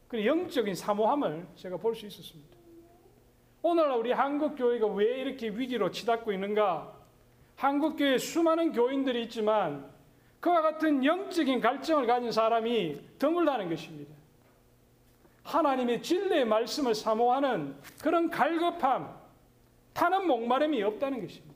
그 0.07 0.25
영적인 0.25 0.73
사모함을 0.73 1.45
제가 1.55 1.77
볼 1.77 1.93
수 1.93 2.07
있었습니다. 2.07 2.57
오늘 3.63 3.91
우리 3.91 4.11
한국 4.11 4.55
교회가 4.55 4.87
왜 4.87 5.21
이렇게 5.21 5.49
위기로 5.49 5.91
치닫고 5.91 6.33
있는가? 6.33 6.97
한국 7.55 7.95
교회 7.95 8.17
수많은 8.17 8.71
교인들이 8.71 9.21
있지만 9.23 9.87
그와 10.39 10.63
같은 10.63 11.05
영적인 11.05 11.61
갈증을 11.61 12.07
가진 12.07 12.31
사람이 12.31 12.99
드물다는 13.19 13.69
것입니다. 13.69 14.20
하나님의 15.43 16.01
진리의 16.01 16.45
말씀을 16.45 16.95
사모하는 16.95 17.75
그런 18.01 18.29
갈급함, 18.29 19.15
타는 19.93 20.27
목마름이 20.27 20.81
없다는 20.83 21.21
것입니다. 21.21 21.55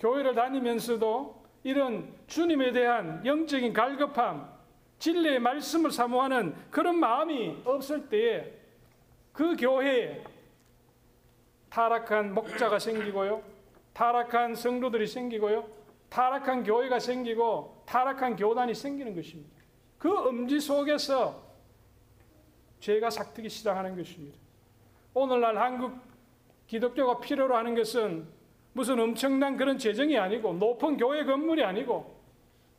교회를 0.00 0.34
다니면서도 0.34 1.42
이런 1.64 2.14
주님에 2.26 2.72
대한 2.72 3.24
영적인 3.24 3.72
갈급함, 3.72 4.48
진리의 4.98 5.38
말씀을 5.38 5.90
사모하는 5.90 6.54
그런 6.70 6.98
마음이 6.98 7.62
없을 7.64 8.08
때에 8.08 8.52
그 9.32 9.56
교회에 9.56 10.24
타락한 11.70 12.34
목자가 12.34 12.78
생기고요. 12.78 13.42
타락한 13.92 14.54
성도들이 14.54 15.06
생기고요. 15.06 15.68
타락한 16.08 16.64
교회가 16.64 16.98
생기고 16.98 17.82
타락한 17.86 18.36
교단이 18.36 18.74
생기는 18.74 19.14
것입니다. 19.14 19.57
그 19.98 20.08
음지 20.28 20.60
속에서 20.60 21.42
죄가 22.80 23.10
삭트기 23.10 23.48
시작하는 23.48 23.96
것입니다. 23.96 24.38
오늘날 25.14 25.58
한국 25.58 25.98
기독교가 26.66 27.18
필요로 27.20 27.56
하는 27.56 27.74
것은 27.74 28.26
무슨 28.72 29.00
엄청난 29.00 29.56
그런 29.56 29.78
재정이 29.78 30.16
아니고 30.16 30.54
높은 30.54 30.96
교회 30.96 31.24
건물이 31.24 31.64
아니고 31.64 32.16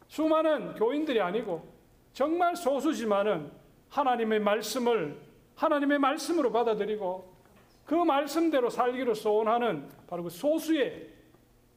수많은 0.07 0.75
교인들이 0.75 1.19
아니고 1.19 1.67
정말 2.13 2.55
소수지만은 2.55 3.51
하나님의 3.89 4.39
말씀을 4.39 5.19
하나님의 5.55 5.99
말씀으로 5.99 6.51
받아들이고 6.51 7.33
그 7.85 7.95
말씀대로 7.95 8.69
살기로 8.69 9.13
소원하는 9.13 9.89
바로 10.07 10.23
그 10.23 10.29
소수의 10.29 11.09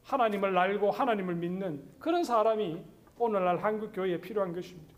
하나님을 0.04 0.56
알고 0.56 0.90
하나님을 0.90 1.34
믿는 1.34 1.82
그런 1.98 2.22
사람이 2.22 2.82
오늘날 3.18 3.58
한국 3.58 3.92
교회에 3.92 4.20
필요한 4.20 4.52
것입니다. 4.52 4.92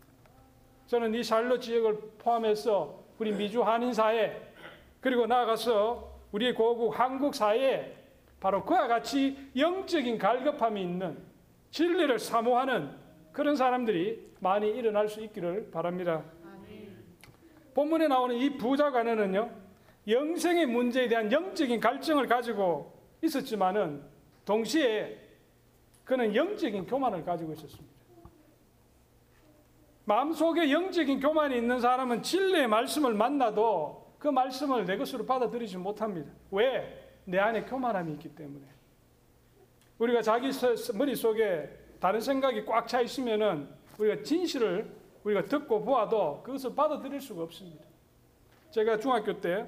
저는 0.87 1.13
이 1.15 1.23
샬롯 1.23 1.61
지역을 1.61 1.99
포함해서 2.19 3.03
우리 3.17 3.31
미주 3.31 3.63
한인 3.63 3.93
사회 3.93 4.53
그리고 5.01 5.25
나아가서 5.25 6.13
우리의 6.31 6.53
고국 6.53 6.99
한국 6.99 7.33
사회에 7.33 7.95
바로 8.39 8.63
그와 8.65 8.87
같이 8.87 9.37
영적인 9.55 10.17
갈급함이 10.17 10.81
있는 10.81 11.17
진리를 11.71 12.19
사모하는 12.19 12.91
그런 13.31 13.55
사람들이 13.55 14.33
많이 14.39 14.69
일어날 14.69 15.09
수 15.09 15.21
있기를 15.21 15.71
바랍니다. 15.71 16.23
본문에 17.73 18.07
나오는 18.07 18.35
이 18.35 18.57
부자관은요 18.57 19.49
영생의 20.07 20.67
문제에 20.67 21.07
대한 21.07 21.31
영적인 21.31 21.79
갈증을 21.79 22.27
가지고 22.27 22.93
있었지만은 23.23 24.03
동시에 24.45 25.17
그는 26.03 26.35
영적인 26.35 26.85
교만을 26.85 27.25
가지고 27.25 27.53
있었습니다. 27.53 27.94
마음속에 30.05 30.71
영적인 30.71 31.19
교만이 31.19 31.57
있는 31.57 31.79
사람은 31.79 32.21
진리의 32.23 32.67
말씀을 32.67 33.13
만나도 33.13 34.13
그 34.19 34.27
말씀을 34.27 34.85
내 34.85 34.97
것으로 34.97 35.25
받아들이지 35.25 35.77
못합니다. 35.77 36.31
왜? 36.51 37.01
내 37.25 37.39
안에 37.39 37.63
교만함이 37.65 38.13
있기 38.13 38.35
때문에. 38.35 38.65
우리가 39.97 40.21
자기 40.21 40.51
머릿속에 40.93 41.69
다른 41.99 42.21
생각이 42.21 42.65
꽉 42.65 42.87
차 42.87 43.01
있으면은 43.01 43.67
우리가 43.97 44.23
진실을 44.23 44.91
우리가 45.23 45.43
듣고 45.45 45.83
보아도 45.83 46.41
그것을 46.43 46.75
받아들일 46.75 47.19
수가 47.19 47.43
없습니다. 47.43 47.83
제가 48.71 48.99
중학교 48.99 49.39
때 49.39 49.65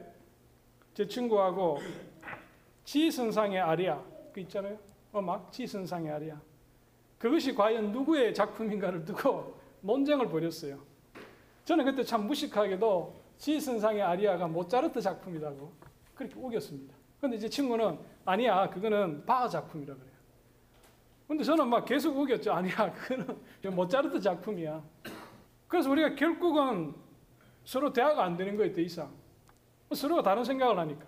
제 0.97 1.07
친구하고 1.07 1.77
지선상의 2.83 3.59
아리아 3.59 4.01
그 4.33 4.39
있잖아요. 4.39 4.79
음악 5.15 5.51
지선상의 5.51 6.11
아리아. 6.11 6.35
그것이 7.19 7.53
과연 7.53 7.91
누구의 7.91 8.33
작품인가를 8.33 9.05
두고 9.05 9.53
논쟁을 9.87 10.27
벌였어요. 10.27 10.77
저는 11.63 11.85
그때 11.85 12.03
참 12.03 12.27
무식하게도 12.27 13.15
지선상의 13.37 14.01
아리아가 14.01 14.47
모차르트 14.47 14.99
작품이라고 14.99 15.71
그렇게 16.13 16.35
우겼습니다. 16.37 16.93
근데 17.21 17.37
제 17.37 17.47
친구는 17.47 17.97
아니야 18.25 18.69
그거는 18.69 19.25
바하 19.25 19.47
작품이라 19.47 19.95
그래요. 19.95 20.11
근데 21.27 21.43
저는 21.43 21.67
막 21.67 21.85
계속 21.85 22.17
우겼죠. 22.17 22.51
아니야 22.51 22.91
그거는 22.91 23.39
모차르트 23.75 24.19
작품이야. 24.19 24.83
그래서 25.67 25.89
우리가 25.89 26.15
결국은 26.15 26.93
서로 27.63 27.91
대화가 27.91 28.23
안 28.23 28.37
되는 28.37 28.55
거예요 28.57 28.73
더 28.73 28.81
이상. 28.81 29.09
서로가 29.93 30.21
다른 30.21 30.43
생각을 30.43 30.77
하니까. 30.79 31.05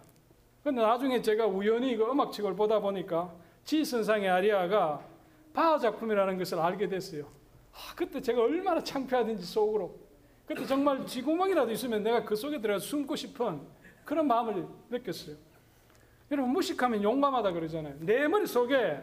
근데 0.64 0.82
나중에 0.82 1.22
제가 1.22 1.48
우연히 1.48 1.96
그 1.96 2.04
음악책을 2.04 2.56
보다 2.56 2.80
보니까 2.80 3.34
지선상의 3.66 4.30
아리아가 4.30 5.06
바하 5.54 5.78
작품이라는 5.78 6.38
것을 6.38 6.60
알게 6.60 6.88
됐어요. 6.88 7.39
아, 7.72 7.96
그때 7.96 8.22
제가 8.22 8.42
얼마나 8.42 8.84
창피하든지 8.84 9.46
속으로. 9.46 9.98
그때 10.46 10.66
정말 10.66 11.06
쥐구멍이라도 11.06 11.72
있으면 11.72 12.04
내가 12.04 12.24
그 12.24 12.36
속에 12.36 12.60
들어가 12.60 12.80
숨고 12.80 13.16
싶은 13.16 13.62
그런 14.04 14.28
마음을 14.28 14.68
느꼈어요. 14.90 15.36
여러분 16.32 16.52
무식하면 16.54 17.04
용감하다 17.04 17.52
그러잖아요. 17.52 17.96
내 18.00 18.28
머릿속에 18.28 19.00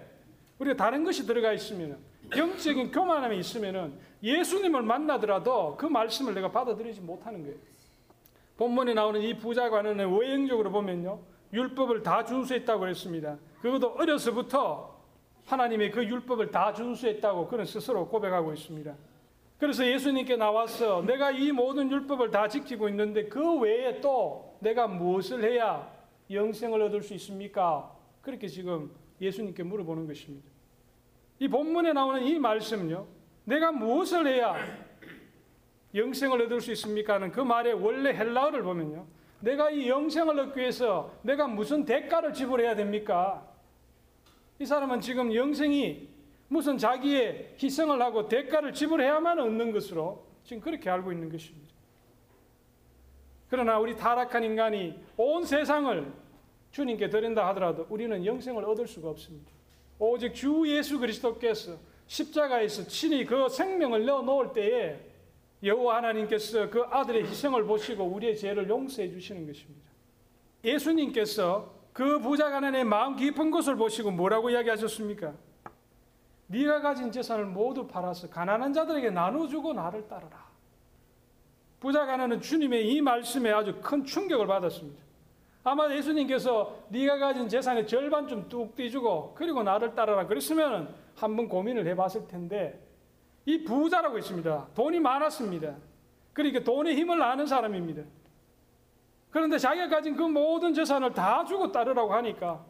우리가 0.59 0.77
다른 0.77 1.05
것이 1.05 1.27
들어가 1.27 1.53
있으면 1.53 1.99
영적인 2.37 2.91
교만함이 2.91 3.39
있으면 3.39 3.99
예수님을 4.23 4.83
만나더라도 4.83 5.77
그 5.77 5.87
말씀을 5.87 6.35
내가 6.35 6.51
받아들이지 6.51 7.01
못하는 7.01 7.43
거예요. 7.43 7.57
본문에 8.57 8.95
나오는 8.95 9.21
이 9.21 9.37
부자관은 9.37 9.99
외형적으로 9.99 10.73
보면요. 10.73 11.21
율법을 11.53 12.03
다 12.03 12.25
준수했다고 12.25 12.89
했습니다. 12.89 13.39
그것도 13.61 13.93
어려서부터 13.93 14.96
하나님의 15.47 15.93
그 15.93 16.05
율법을 16.05 16.51
다 16.51 16.73
준수했다고 16.73 17.47
그는 17.49 17.65
스스로 17.65 18.09
고백하고 18.09 18.53
있습니다. 18.53 18.95
그래서 19.59 19.87
예수님께 19.87 20.37
나와서 20.37 21.03
내가 21.03 21.31
이 21.31 21.51
모든 21.51 21.91
율법을 21.91 22.31
다 22.31 22.47
지키고 22.47 22.89
있는데 22.91 23.27
그 23.29 23.59
외에 23.61 24.01
또 24.01 24.59
내가 24.61 24.87
무엇을 24.87 25.43
해야 25.45 25.91
영생을 26.31 26.83
얻을 26.83 27.03
수 27.03 27.15
있습니까? 27.15 27.91
그렇게 28.21 28.49
지금 28.49 28.91
예수님께 29.21 29.63
물어보는 29.63 30.07
것입니다. 30.07 30.47
이 31.39 31.49
본문에 31.49 31.93
나오는 31.93 32.23
이 32.23 32.39
말씀은요. 32.39 33.07
내가 33.45 33.73
무엇을 33.73 34.27
해야 34.27 34.57
영생을 35.95 36.43
얻을 36.43 36.61
수 36.61 36.73
있습니까? 36.73 37.15
하는 37.15 37.31
그 37.31 37.41
말의 37.41 37.75
원래 37.75 38.13
헬라어를 38.13 38.63
보면요. 38.63 39.07
내가 39.41 39.71
이 39.71 39.89
영생을 39.89 40.39
얻기 40.39 40.59
위해서 40.61 41.15
내가 41.23 41.47
무슨 41.47 41.85
대가를 41.85 42.33
지불해야 42.33 42.75
됩니까? 42.75 43.47
이 44.59 44.65
사람은 44.67 45.01
지금 45.01 45.35
영생이 45.35 46.09
무슨 46.49 46.79
자기의 46.79 47.57
희생을 47.63 48.01
하고 48.01 48.29
대가를 48.29 48.73
지불해야만 48.73 49.39
얻는 49.39 49.73
것으로 49.73 50.25
지금 50.45 50.63
그렇게 50.63 50.89
알고 50.89 51.13
있는 51.13 51.31
것입니다. 51.31 51.75
그러나 53.49 53.79
우리 53.79 53.97
타락한 53.97 54.45
인간이 54.45 54.99
온 55.17 55.45
세상을 55.45 56.13
주님께 56.71 57.11
드린다 57.11 57.47
하더라도 57.49 57.87
우리는 57.89 58.25
영생을 58.25 58.65
얻을 58.65 58.87
수가 58.87 59.11
없습니다. 59.11 59.51
오직 59.99 60.35
주 60.35 60.65
예수 60.67 60.99
그리스도께서 60.99 61.77
십자가에서 62.07 62.87
친히 62.87 63.25
그 63.25 63.49
생명을 63.49 64.05
내어 64.05 64.23
놓을 64.23 64.53
때에 64.53 65.01
여호와 65.63 65.97
하나님께서 65.97 66.71
그 66.71 66.83
아들의 66.83 67.25
희생을 67.25 67.65
보시고 67.65 68.05
우리의 68.05 68.37
죄를 68.37 68.69
용서해 68.69 69.11
주시는 69.11 69.47
것입니다. 69.47 69.91
예수님께서 70.65 71.76
그 71.97 72.19
부자 72.19 72.51
가난의 72.51 72.85
마음 72.85 73.17
깊은 73.17 73.51
것을 73.51 73.75
보시고 73.75 74.11
뭐라고 74.11 74.51
이야기하셨습니까? 74.51 75.33
네가 76.49 76.83
가진 76.83 77.11
재산을 77.11 77.47
모두 77.47 77.87
팔아서 77.87 78.29
가난한 78.29 78.75
자들에게 78.75 79.09
나눠주고 79.09 79.73
나를 79.73 80.07
따르라. 80.07 80.45
부자 81.81 82.05
가난은 82.05 82.43
주님의 82.43 82.93
이 82.93 83.01
말씀에 83.01 83.51
아주 83.51 83.81
큰 83.81 84.05
충격을 84.05 84.47
받았습니다. 84.47 85.03
아마 85.65 85.91
예수님께서 85.91 86.85
네가 86.91 87.17
가진 87.17 87.49
재산의 87.49 87.87
절반 87.87 88.29
좀 88.29 88.47
뚝 88.51 88.77
떼주고 88.77 89.33
그리고 89.35 89.63
나를 89.63 89.95
따르라 89.95 90.27
그랬으면 90.27 90.95
한번 91.15 91.49
고민을 91.49 91.87
해봤을 91.87 92.29
텐데 92.29 92.79
이 93.47 93.65
부자라고 93.65 94.19
있습니다. 94.19 94.69
돈이 94.75 95.01
많았습니다. 95.01 95.77
그러니까 96.35 96.61
돈의 96.63 96.95
힘을 96.95 97.23
아는 97.23 97.47
사람입니다. 97.47 98.03
그런데 99.37 99.59
자기가 99.59 99.89
가진 99.89 100.17
그 100.17 100.23
모든 100.23 100.73
재산을 100.73 101.13
다 101.13 101.45
주고 101.45 101.71
따르라고 101.71 102.15
하니까 102.15 102.65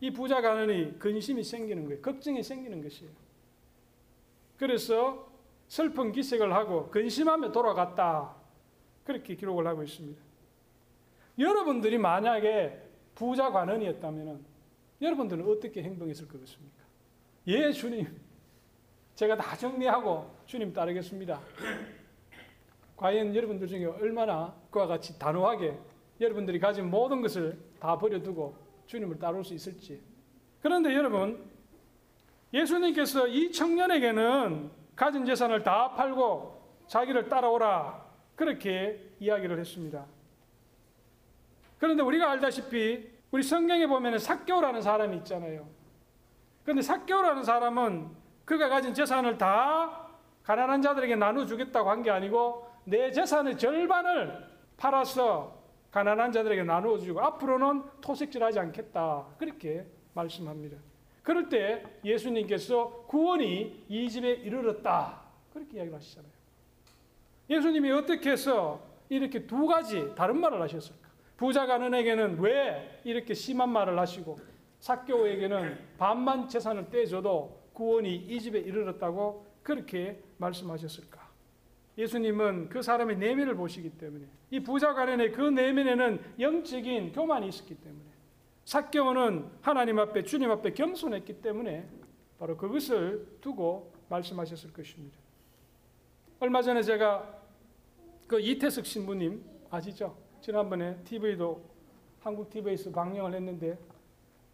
이 0.00 0.10
부자 0.10 0.40
가난이 0.40 0.98
근심이 0.98 1.44
생기는 1.44 1.84
거예요. 1.84 2.02
걱정이 2.02 2.42
생기는 2.42 2.82
것이에요. 2.82 3.12
그래서 4.56 5.30
슬픈 5.68 6.10
기색을 6.10 6.52
하고 6.52 6.90
근심하며 6.90 7.52
돌아갔다. 7.52 8.34
그렇게 9.04 9.36
기록을 9.36 9.68
하고 9.68 9.84
있습니다. 9.84 10.20
여러분들이 11.38 11.98
만약에 11.98 12.82
부자 13.14 13.52
관원이었다면 13.52 14.44
여러분들은 15.00 15.48
어떻게 15.48 15.84
행동했을 15.84 16.26
것 16.26 16.40
같습니까? 16.40 16.82
예, 17.46 17.70
주님. 17.70 18.08
제가 19.14 19.36
다 19.36 19.56
정리하고 19.56 20.28
주님 20.46 20.72
따르겠습니다. 20.72 21.40
과연 22.96 23.36
여러분들 23.36 23.68
중에 23.68 23.84
얼마나 23.84 24.52
그와 24.72 24.88
같이 24.88 25.16
단호하게 25.16 25.78
여러분들이 26.20 26.58
가진 26.58 26.90
모든 26.90 27.20
것을 27.22 27.58
다 27.80 27.96
버려두고 27.98 28.56
주님을 28.86 29.18
따를 29.18 29.44
수 29.44 29.54
있을지. 29.54 30.00
그런데 30.60 30.94
여러분, 30.94 31.44
예수님께서 32.52 33.28
이 33.28 33.52
청년에게는 33.52 34.70
가진 34.96 35.24
재산을 35.24 35.62
다 35.62 35.92
팔고 35.92 36.60
자기를 36.86 37.28
따라오라 37.28 38.04
그렇게 38.34 39.12
이야기를 39.20 39.58
했습니다. 39.58 40.06
그런데 41.78 42.02
우리가 42.02 42.30
알다시피 42.32 43.08
우리 43.30 43.42
성경에 43.42 43.86
보면 43.86 44.18
삭개오라는 44.18 44.80
사람이 44.82 45.16
있잖아요. 45.18 45.68
그런데 46.64 46.82
삭개오라는 46.82 47.44
사람은 47.44 48.08
그가 48.44 48.68
가진 48.68 48.94
재산을 48.94 49.36
다 49.38 50.08
가난한 50.42 50.80
자들에게 50.82 51.14
나눠주겠다고 51.16 51.90
한 51.90 52.02
게 52.02 52.10
아니고 52.10 52.66
내 52.84 53.12
재산의 53.12 53.58
절반을 53.58 54.48
팔아서 54.78 55.57
가난한 55.90 56.32
자들에게 56.32 56.64
나누어 56.64 56.98
주고 56.98 57.20
앞으로는 57.20 57.82
토색질하지 58.00 58.58
않겠다. 58.58 59.26
그렇게 59.38 59.86
말씀합니다. 60.14 60.76
그럴 61.22 61.48
때 61.48 61.84
예수님께서 62.04 63.04
구원이 63.06 63.84
이 63.88 64.10
집에 64.10 64.30
이르렀다. 64.30 65.20
그렇게 65.52 65.76
이야기를 65.76 65.96
하시잖아요. 65.96 66.32
예수님이 67.50 67.90
어떻게 67.90 68.30
해서 68.30 68.80
이렇게 69.08 69.46
두 69.46 69.66
가지 69.66 70.14
다른 70.14 70.38
말을 70.40 70.60
하셨을까? 70.62 71.08
부자 71.36 71.66
가난에게는 71.66 72.40
왜 72.40 73.00
이렇게 73.04 73.32
심한 73.32 73.70
말을 73.70 73.98
하시고 73.98 74.38
삭개오에게는 74.80 75.78
반만 75.98 76.48
재산을 76.48 76.90
떼줘도 76.90 77.58
구원이 77.72 78.14
이 78.14 78.40
집에 78.40 78.58
이르렀다고 78.58 79.46
그렇게 79.62 80.22
말씀하셨을까? 80.38 81.27
예수님은 81.98 82.68
그 82.68 82.80
사람의 82.80 83.18
내면을 83.18 83.56
보시기 83.56 83.90
때문에 83.90 84.24
이 84.50 84.60
부자 84.60 84.94
가련의 84.94 85.32
그 85.32 85.42
내면에는 85.42 86.20
영적인 86.38 87.12
교만이 87.12 87.48
있었기 87.48 87.74
때문에 87.74 88.04
삭개오는 88.64 89.50
하나님 89.60 89.98
앞에 89.98 90.22
주님 90.22 90.50
앞에 90.50 90.74
겸손했기 90.74 91.42
때문에 91.42 91.88
바로 92.38 92.56
그것을 92.56 93.26
두고 93.40 93.92
말씀하셨을 94.08 94.72
것입니다. 94.72 95.18
얼마 96.38 96.62
전에 96.62 96.82
제가 96.82 97.36
그 98.28 98.40
이태석 98.40 98.86
신부님 98.86 99.42
아시죠? 99.68 100.16
지난번에 100.40 100.96
TV도 101.02 101.60
한국 102.20 102.48
TV에서 102.50 102.92
방영을 102.92 103.34
했는데 103.34 103.76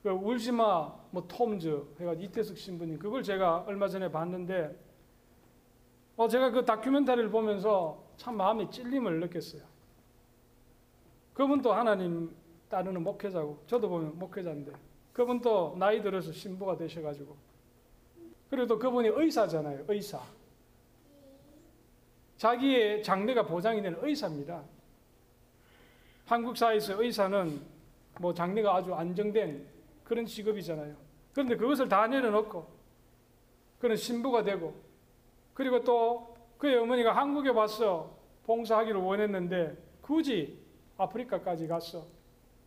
그 0.02 0.08
울지마 0.08 0.94
뭐 1.10 1.26
톰즈 1.28 1.82
해가지고 2.00 2.24
이태석 2.24 2.56
신부님 2.56 2.98
그걸 2.98 3.22
제가 3.22 3.64
얼마 3.66 3.86
전에 3.88 4.10
봤는데 4.10 4.74
어 6.16 6.28
제가 6.28 6.50
그 6.50 6.64
다큐멘터리를 6.64 7.30
보면서 7.30 8.04
참 8.16 8.36
마음에 8.36 8.68
찔림을 8.70 9.20
느꼈어요. 9.20 9.62
그분도 11.32 11.72
하나님 11.72 12.34
따르는 12.68 13.02
목회자고 13.02 13.64
저도 13.66 13.88
보면 13.88 14.18
목회자인데 14.18 14.72
그분도 15.12 15.76
나이 15.78 16.02
들어서 16.02 16.32
신부가 16.32 16.76
되셔가지고. 16.76 17.36
그래도 18.50 18.78
그분이 18.78 19.08
의사잖아요 19.08 19.84
의사. 19.88 20.20
자기의 22.36 23.02
장래가 23.02 23.46
보장이 23.46 23.80
되는 23.80 23.98
의사입니다. 24.02 24.62
한국 26.26 26.56
사회에서 26.56 27.02
의사는 27.02 27.60
뭐 28.20 28.32
장래가 28.32 28.76
아주 28.76 28.94
안정된 28.94 29.66
그런 30.04 30.26
직업이잖아요. 30.26 30.94
그런데 31.32 31.56
그것을 31.56 31.88
다 31.88 32.06
내려놓고 32.06 32.66
그런 33.78 33.96
신부가 33.96 34.42
되고 34.42 34.83
그리고 35.54 35.82
또 35.82 36.36
그의 36.58 36.76
어머니가 36.76 37.16
한국에 37.16 37.50
와서 37.50 38.16
봉사하기를 38.44 39.00
원했는데 39.00 39.76
굳이 40.00 40.58
아프리카까지 40.98 41.66
갔어. 41.66 42.06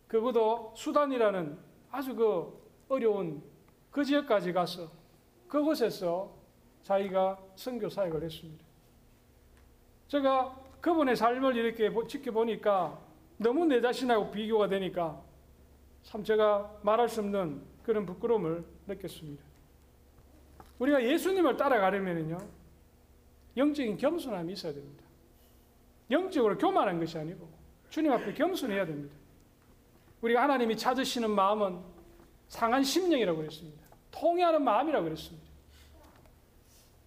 그것도 0.08 0.72
수단이라는 0.76 1.58
아주 1.90 2.14
그 2.14 2.58
어려운 2.88 3.42
그 3.90 4.04
지역까지 4.04 4.52
가서 4.52 4.90
그곳에서 5.48 6.34
자기가 6.82 7.38
선교 7.56 7.88
사역을 7.88 8.22
했습니다. 8.22 8.64
제가 10.08 10.56
그분의 10.80 11.16
삶을 11.16 11.56
이렇게 11.56 11.92
지켜보니까 12.06 12.98
너무 13.36 13.66
내 13.66 13.80
자신하고 13.80 14.30
비교가 14.30 14.68
되니까 14.68 15.20
참 16.02 16.24
제가 16.24 16.78
말할 16.82 17.08
수 17.08 17.20
없는 17.20 17.62
그런 17.82 18.06
부끄러움을 18.06 18.64
느꼈습니다. 18.86 19.42
우리가 20.78 21.02
예수님을 21.02 21.56
따라가려면요, 21.56 22.38
영적인 23.58 23.96
겸손함이 23.98 24.52
있어야 24.54 24.72
됩니다. 24.72 25.04
영적으로 26.10 26.56
교만한 26.56 26.98
것이 26.98 27.18
아니고 27.18 27.48
주님 27.90 28.12
앞에 28.12 28.32
겸손해야 28.32 28.86
됩니다. 28.86 29.14
우리가 30.22 30.42
하나님이 30.42 30.76
찾으시는 30.76 31.30
마음은 31.30 31.80
상한 32.48 32.82
심령이라고 32.82 33.38
그랬습니다. 33.38 33.86
통해하는 34.10 34.62
마음이라고 34.62 35.04
그랬습니다. 35.04 35.46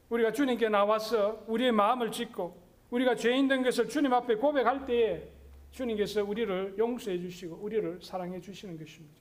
우리가 0.09 0.33
주님께 0.33 0.69
나와서 0.69 1.43
우리의 1.47 1.71
마음을 1.71 2.11
짓고 2.11 2.61
우리가 2.91 3.15
죄인 3.15 3.47
된 3.47 3.63
것을 3.63 3.87
주님 3.87 4.13
앞에 4.13 4.35
고백할 4.35 4.85
때에 4.85 5.27
주님께서 5.71 6.23
우리를 6.23 6.75
용서해 6.77 7.19
주시고 7.19 7.55
우리를 7.55 7.99
사랑해 8.01 8.39
주시는 8.41 8.77
것입니다. 8.77 9.15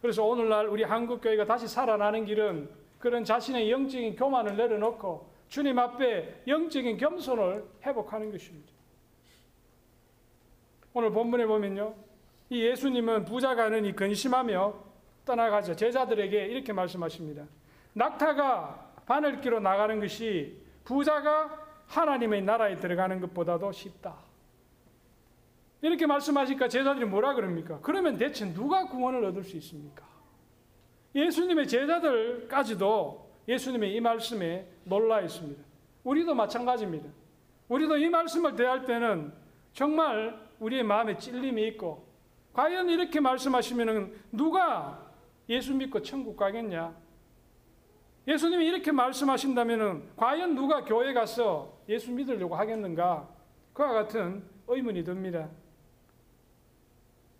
그래서 0.00 0.24
오늘날 0.24 0.66
우리 0.66 0.84
한국 0.84 1.20
교회가 1.20 1.44
다시 1.44 1.66
살아나는 1.66 2.24
길은 2.24 2.70
그런 2.98 3.24
자신의 3.24 3.70
영적인 3.70 4.16
교만을 4.16 4.56
내려놓고 4.56 5.29
주님 5.50 5.78
앞에 5.78 6.44
영적인 6.46 6.96
겸손을 6.96 7.64
회복하는 7.84 8.30
것입니다. 8.30 8.70
오늘 10.94 11.10
본문에 11.10 11.44
보면요. 11.44 11.94
이 12.50 12.62
예수님은 12.62 13.24
부자 13.24 13.54
가는이 13.56 13.94
근심하며 13.94 14.74
떠나가자 15.24 15.74
제자들에게 15.74 16.46
이렇게 16.46 16.72
말씀하십니다. 16.72 17.46
낙타가 17.94 18.92
바늘기로 19.06 19.58
나가는 19.60 19.98
것이 20.00 20.56
부자가 20.84 21.66
하나님의 21.88 22.42
나라에 22.42 22.76
들어가는 22.76 23.20
것보다도 23.20 23.72
쉽다. 23.72 24.16
이렇게 25.82 26.06
말씀하시니까 26.06 26.68
제자들이 26.68 27.06
뭐라 27.06 27.34
그럽니까? 27.34 27.80
그러면 27.82 28.16
대체 28.16 28.52
누가 28.52 28.86
구원을 28.86 29.24
얻을 29.24 29.42
수 29.42 29.56
있습니까? 29.56 30.04
예수님의 31.14 31.66
제자들까지도 31.66 33.29
예수님의 33.50 33.96
이 33.96 34.00
말씀에 34.00 34.64
놀라 34.84 35.20
있습니다. 35.22 35.60
우리도 36.04 36.34
마찬가지입니다. 36.34 37.10
우리도 37.68 37.96
이 37.96 38.08
말씀을 38.08 38.54
대할 38.54 38.84
때는 38.84 39.32
정말 39.72 40.40
우리의 40.60 40.84
마음에 40.84 41.18
찔림이 41.18 41.66
있고 41.68 42.06
과연 42.52 42.88
이렇게 42.88 43.18
말씀하시면 43.18 44.12
누가 44.30 45.10
예수 45.48 45.74
믿고 45.74 46.00
천국 46.00 46.36
가겠냐? 46.36 46.94
예수님이 48.28 48.66
이렇게 48.66 48.92
말씀하신다면 48.92 50.10
과연 50.16 50.54
누가 50.54 50.84
교회 50.84 51.12
가서 51.12 51.80
예수 51.88 52.12
믿으려고 52.12 52.54
하겠는가? 52.54 53.28
그와 53.72 53.92
같은 53.92 54.44
의문이 54.68 55.02
듭니다. 55.02 55.48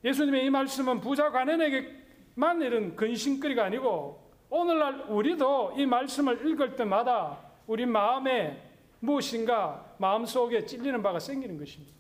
예수님의 0.03 0.45
이 0.47 0.51
말씀은 0.51 1.01
부자 1.01 1.31
관원에게만 1.31 2.63
이런 2.63 2.97
근심거리가 2.97 3.65
아니고 3.65 4.30
오늘날 4.51 5.05
우리도 5.09 5.75
이 5.77 5.87
말씀을 5.87 6.47
읽을 6.51 6.75
때마다 6.75 7.39
우리 7.67 7.87
마음에 7.87 8.61
무엇인가 8.99 9.95
마음속에 9.99 10.67
찔리는 10.67 11.03
바가 11.03 11.21
생기는 11.21 11.57
것입니다. 11.57 11.95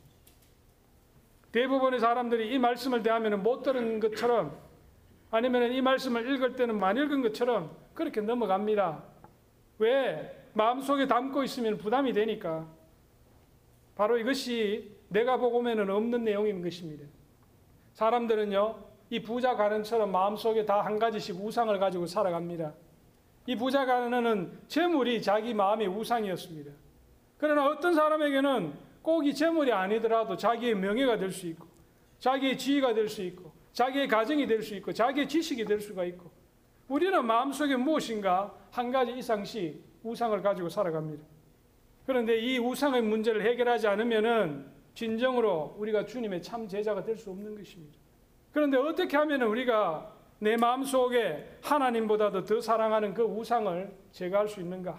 대부분의 1.53 2.01
사람들이 2.01 2.53
이 2.53 2.59
말씀을 2.59 3.03
대하면 3.03 3.43
못 3.43 3.63
들은 3.63 4.01
것처럼 4.01 4.57
아니면 5.31 5.73
이 5.73 5.81
말씀을 5.81 6.29
읽을 6.35 6.57
때는 6.57 6.79
많이 6.79 7.01
읽은 7.01 7.23
것처럼 7.23 7.71
그렇게 7.95 8.21
넘어갑니다. 8.21 9.03
왜? 9.79 10.37
마음속에 10.53 11.07
담고 11.07 11.45
있으면 11.45 11.79
부담이 11.79 12.13
되니까. 12.13 12.67
바로 13.95 14.19
이것이 14.19 14.97
내가 15.09 15.37
보고면은 15.37 15.89
없는 15.89 16.25
내용인 16.25 16.63
것입니다. 16.63 17.05
사람들은요, 17.93 18.90
이 19.11 19.21
부자 19.21 19.55
가는처럼 19.57 20.11
마음속에 20.13 20.65
다 20.65 20.83
한 20.83 20.99
가지씩 20.99 21.37
우상을 21.43 21.77
가지고 21.79 22.07
살아갑니다. 22.07 22.73
이 23.47 23.57
부자 23.57 23.85
가는은 23.85 24.59
재물이 24.69 25.21
자기 25.23 25.53
마음의 25.55 25.89
우상이었습니다. 25.89 26.71
그러나 27.39 27.67
어떤 27.67 27.95
사람에게는 27.95 28.73
꼭 29.03 29.25
이 29.25 29.35
재물이 29.35 29.73
아니더라도 29.73 30.37
자기의 30.37 30.75
명예가 30.77 31.17
될 31.19 31.33
수 31.33 31.47
있고, 31.49 31.67
자기의 32.19 32.59
지위가 32.59 32.93
될 32.95 33.09
수 33.09 33.23
있고, 33.23 33.51
자기의 33.73 34.09
가정이 34.09 34.47
될 34.47 34.63
수 34.63 34.75
있고, 34.77 34.93
자기의 34.93 35.27
지식이 35.29 35.65
될 35.65 35.81
수가 35.81 36.05
있고, 36.05 36.31
우리는 36.89 37.25
마음속에 37.25 37.77
무엇인가 37.77 38.55
한 38.71 38.93
가지 38.93 39.13
이상씩 39.17 39.83
우상을 40.03 40.41
가지고 40.43 40.69
살아갑니다. 40.69 41.25
그런데 42.07 42.39
이 42.39 42.59
우상의 42.59 43.03
문제를 43.03 43.43
해결하지 43.47 43.87
않으면은 43.89 44.67
진정으로 44.95 45.77
우리가 45.79 46.05
주님의 46.05 46.43
참 46.43 46.69
제자가 46.69 47.03
될 47.05 47.17
수 47.17 47.31
없는 47.31 47.57
것입니다. 47.57 47.99
그런데 48.53 48.77
어떻게 48.77 49.17
하면 49.17 49.43
우리가 49.43 50.13
내 50.39 50.57
마음 50.57 50.83
속에 50.83 51.59
하나님보다도 51.63 52.45
더 52.45 52.61
사랑하는 52.61 53.15
그 53.15 53.23
우상을 53.23 53.93
제거할 54.11 54.49
수 54.49 54.61
있는가? 54.61 54.99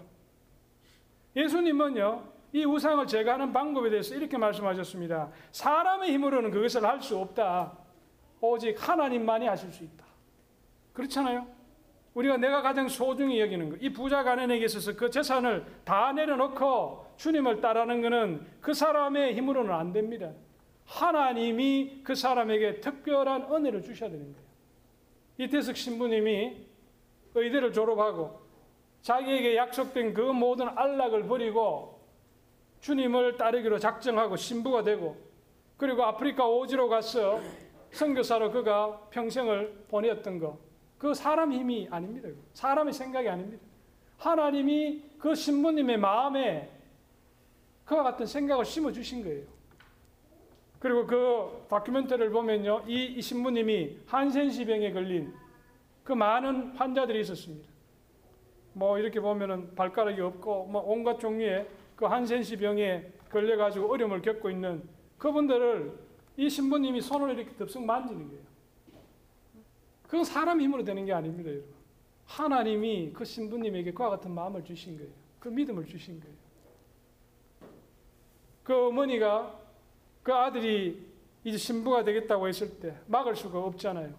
예수님은요, 1.35 2.23
이 2.53 2.65
우상을 2.65 3.07
제거하는 3.07 3.53
방법에 3.53 3.89
대해서 3.89 4.13
이렇게 4.15 4.37
말씀하셨습니다. 4.37 5.29
사람의 5.51 6.11
힘으로는 6.13 6.51
그것을 6.51 6.85
할 6.85 7.01
수 7.01 7.17
없다. 7.17 7.77
오직 8.41 8.75
하나님만이 8.87 9.47
하실 9.47 9.71
수 9.71 9.83
있다. 9.83 10.05
그렇잖아요? 10.93 11.47
우리가 12.13 12.37
내가 12.37 12.61
가장 12.61 12.87
소중히 12.89 13.39
여기는 13.39 13.69
것. 13.69 13.77
이 13.81 13.89
부자 13.93 14.23
가난에게 14.23 14.65
있어서 14.65 14.95
그 14.95 15.09
재산을 15.09 15.65
다 15.85 16.11
내려놓고 16.11 17.13
주님을 17.17 17.61
따르는 17.61 18.01
것은 18.01 18.45
그 18.59 18.73
사람의 18.73 19.35
힘으로는 19.35 19.71
안 19.71 19.93
됩니다. 19.93 20.31
하나님이 20.91 22.01
그 22.03 22.15
사람에게 22.15 22.81
특별한 22.81 23.53
은혜를 23.53 23.81
주셔야 23.81 24.09
되는 24.09 24.33
거예요. 24.33 24.47
이태석 25.37 25.77
신부님이 25.77 26.67
의대를 27.33 27.71
졸업하고 27.71 28.41
자기에게 29.01 29.55
약속된 29.55 30.13
그 30.13 30.21
모든 30.21 30.67
안락을 30.67 31.27
버리고 31.27 32.01
주님을 32.81 33.37
따르기로 33.37 33.79
작정하고 33.79 34.35
신부가 34.35 34.83
되고 34.83 35.15
그리고 35.77 36.03
아프리카 36.03 36.45
오지로 36.45 36.89
가서 36.89 37.39
선교사로 37.91 38.51
그가 38.51 39.07
평생을 39.11 39.85
보냈던 39.87 40.39
거. 40.39 40.59
그 40.97 41.13
사람 41.13 41.53
힘이 41.53 41.87
아닙니다. 41.89 42.29
사람의 42.53 42.93
생각이 42.93 43.29
아닙니다. 43.29 43.63
하나님이 44.17 45.03
그 45.17 45.33
신부님의 45.33 45.97
마음에 45.97 46.69
그와 47.85 48.03
같은 48.03 48.25
생각을 48.25 48.65
심어 48.65 48.91
주신 48.91 49.23
거예요. 49.23 49.50
그리고 50.81 51.05
그 51.05 51.65
다큐멘터리를 51.69 52.31
보면요. 52.31 52.83
이, 52.87 53.05
이 53.05 53.21
신부님이 53.21 53.99
한센시병에 54.07 54.91
걸린 54.91 55.31
그 56.03 56.11
많은 56.11 56.71
환자들이 56.75 57.21
있었습니다. 57.21 57.69
뭐 58.73 58.97
이렇게 58.97 59.19
보면은 59.19 59.75
발가락이 59.75 60.19
없고 60.19 60.65
뭐 60.65 60.81
온갖 60.81 61.19
종류의 61.19 61.69
그 61.95 62.05
한센시 62.05 62.57
병에 62.57 63.11
걸려 63.29 63.57
가지고 63.57 63.91
어려움을 63.91 64.23
겪고 64.23 64.49
있는 64.49 64.81
그분들을 65.19 65.99
이 66.37 66.49
신부님이 66.49 66.99
손을 66.99 67.37
이렇게 67.37 67.55
덥석 67.55 67.85
만지는 67.85 68.29
거예요. 68.29 68.43
그건 70.07 70.23
사람 70.23 70.59
힘으로 70.59 70.83
되는 70.83 71.05
게 71.05 71.13
아닙니다, 71.13 71.51
여러분. 71.51 71.69
하나님이 72.25 73.11
그 73.13 73.23
신부님에게 73.23 73.91
그와 73.93 74.09
같은 74.09 74.31
마음을 74.31 74.63
주신 74.63 74.97
거예요. 74.97 75.11
그 75.39 75.49
믿음을 75.49 75.85
주신 75.85 76.19
거예요. 76.19 76.35
그 78.63 78.87
어머니가 78.87 79.60
그 80.23 80.33
아들이 80.33 81.05
이제 81.43 81.57
신부가 81.57 82.03
되겠다고 82.03 82.47
했을 82.47 82.79
때 82.79 82.95
막을 83.07 83.35
수가 83.35 83.59
없잖아요. 83.59 84.13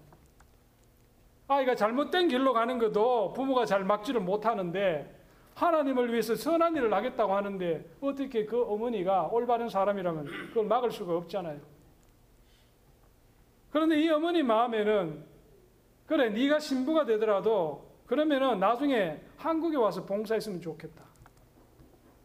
아이가 1.48 1.74
잘못된 1.74 2.28
길로 2.28 2.52
가는 2.52 2.78
것도 2.78 3.32
부모가 3.34 3.66
잘 3.66 3.84
막지를 3.84 4.20
못하는데 4.20 5.20
하나님을 5.54 6.10
위해서 6.10 6.34
선한 6.34 6.76
일을 6.76 6.92
하겠다고 6.92 7.34
하는데 7.34 7.84
어떻게 8.00 8.46
그 8.46 8.62
어머니가 8.62 9.28
올바른 9.28 9.68
사람이라면 9.68 10.24
그걸 10.48 10.66
막을 10.66 10.90
수가 10.90 11.16
없잖아요. 11.16 11.60
그런데 13.70 14.00
이 14.00 14.08
어머니 14.08 14.42
마음에는 14.42 15.24
그래 16.06 16.30
네가 16.30 16.58
신부가 16.58 17.04
되더라도 17.04 17.90
그러면은 18.06 18.58
나중에 18.58 19.20
한국에 19.36 19.76
와서 19.76 20.04
봉사했으면 20.04 20.60
좋겠다. 20.60 21.02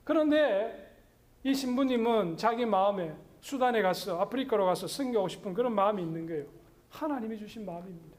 그런데 0.03 0.95
이 1.43 1.53
신부님은 1.53 2.37
자기 2.37 2.65
마음에 2.65 3.15
수단에 3.41 3.81
가서 3.81 4.19
아프리카로 4.21 4.65
가서 4.65 4.87
섬겨오고 4.87 5.27
싶은 5.27 5.53
그런 5.53 5.73
마음이 5.73 6.01
있는 6.01 6.25
거예요. 6.27 6.45
하나님이 6.89 7.37
주신 7.37 7.65
마음입니다. 7.65 8.17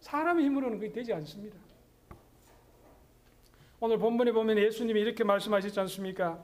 사람의 0.00 0.44
힘으로는 0.44 0.78
그게 0.78 0.92
되지 0.92 1.12
않습니다. 1.14 1.56
오늘 3.80 3.98
본문에 3.98 4.32
보면 4.32 4.58
예수님이 4.58 5.00
이렇게 5.00 5.24
말씀하시지 5.24 5.78
않습니까? 5.80 6.42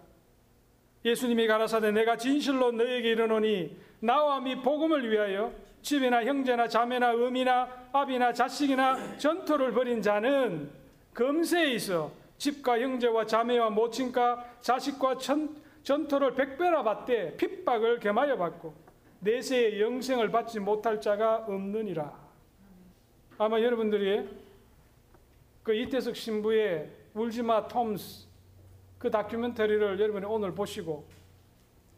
예수님이 1.04 1.46
가라사대 1.46 1.90
내가 1.92 2.16
진실로 2.16 2.72
너에게 2.72 3.10
이르노니 3.12 3.76
나와 4.00 4.40
미 4.40 4.60
복음을 4.60 5.10
위하여 5.10 5.52
집이나 5.82 6.24
형제나 6.24 6.68
자매나 6.68 7.14
음이나 7.14 7.88
아비나 7.92 8.32
자식이나 8.32 9.16
전토를 9.16 9.72
벌인 9.72 10.02
자는 10.02 10.70
금세에 11.14 11.72
있어 11.72 12.12
집과 12.36 12.80
형제와 12.80 13.26
자매와 13.26 13.70
모친과 13.70 14.56
자식과 14.60 15.18
전, 15.18 15.54
전토를 15.82 16.34
백배나 16.34 16.82
받되 16.82 17.36
핍박을 17.36 18.00
겸하여 18.00 18.36
받고 18.36 18.74
내세의 19.20 19.80
영생을 19.80 20.30
받지 20.30 20.60
못할 20.60 21.00
자가 21.00 21.44
없느니라. 21.46 22.30
아마 23.38 23.60
여러분들이 23.60 24.28
그 25.62 25.74
이태석 25.74 26.16
신부의 26.16 26.90
울지마 27.14 27.68
톰스 27.68 28.28
그 28.98 29.10
다큐멘터리를 29.10 29.98
여러분이 29.98 30.26
오늘 30.26 30.54
보시고 30.54 31.06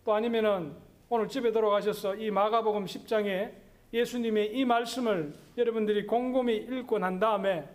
또 0.05 0.15
아니면은 0.15 0.75
오늘 1.09 1.29
집에 1.29 1.53
들어가셔서 1.53 2.17
이 2.17 2.31
마가복음 2.31 2.85
10장에 2.85 3.53
예수님의 3.93 4.57
이 4.57 4.65
말씀을 4.65 5.35
여러분들이 5.59 6.07
곰곰이 6.07 6.57
읽고 6.57 6.99
난 6.99 7.19
다음에 7.19 7.69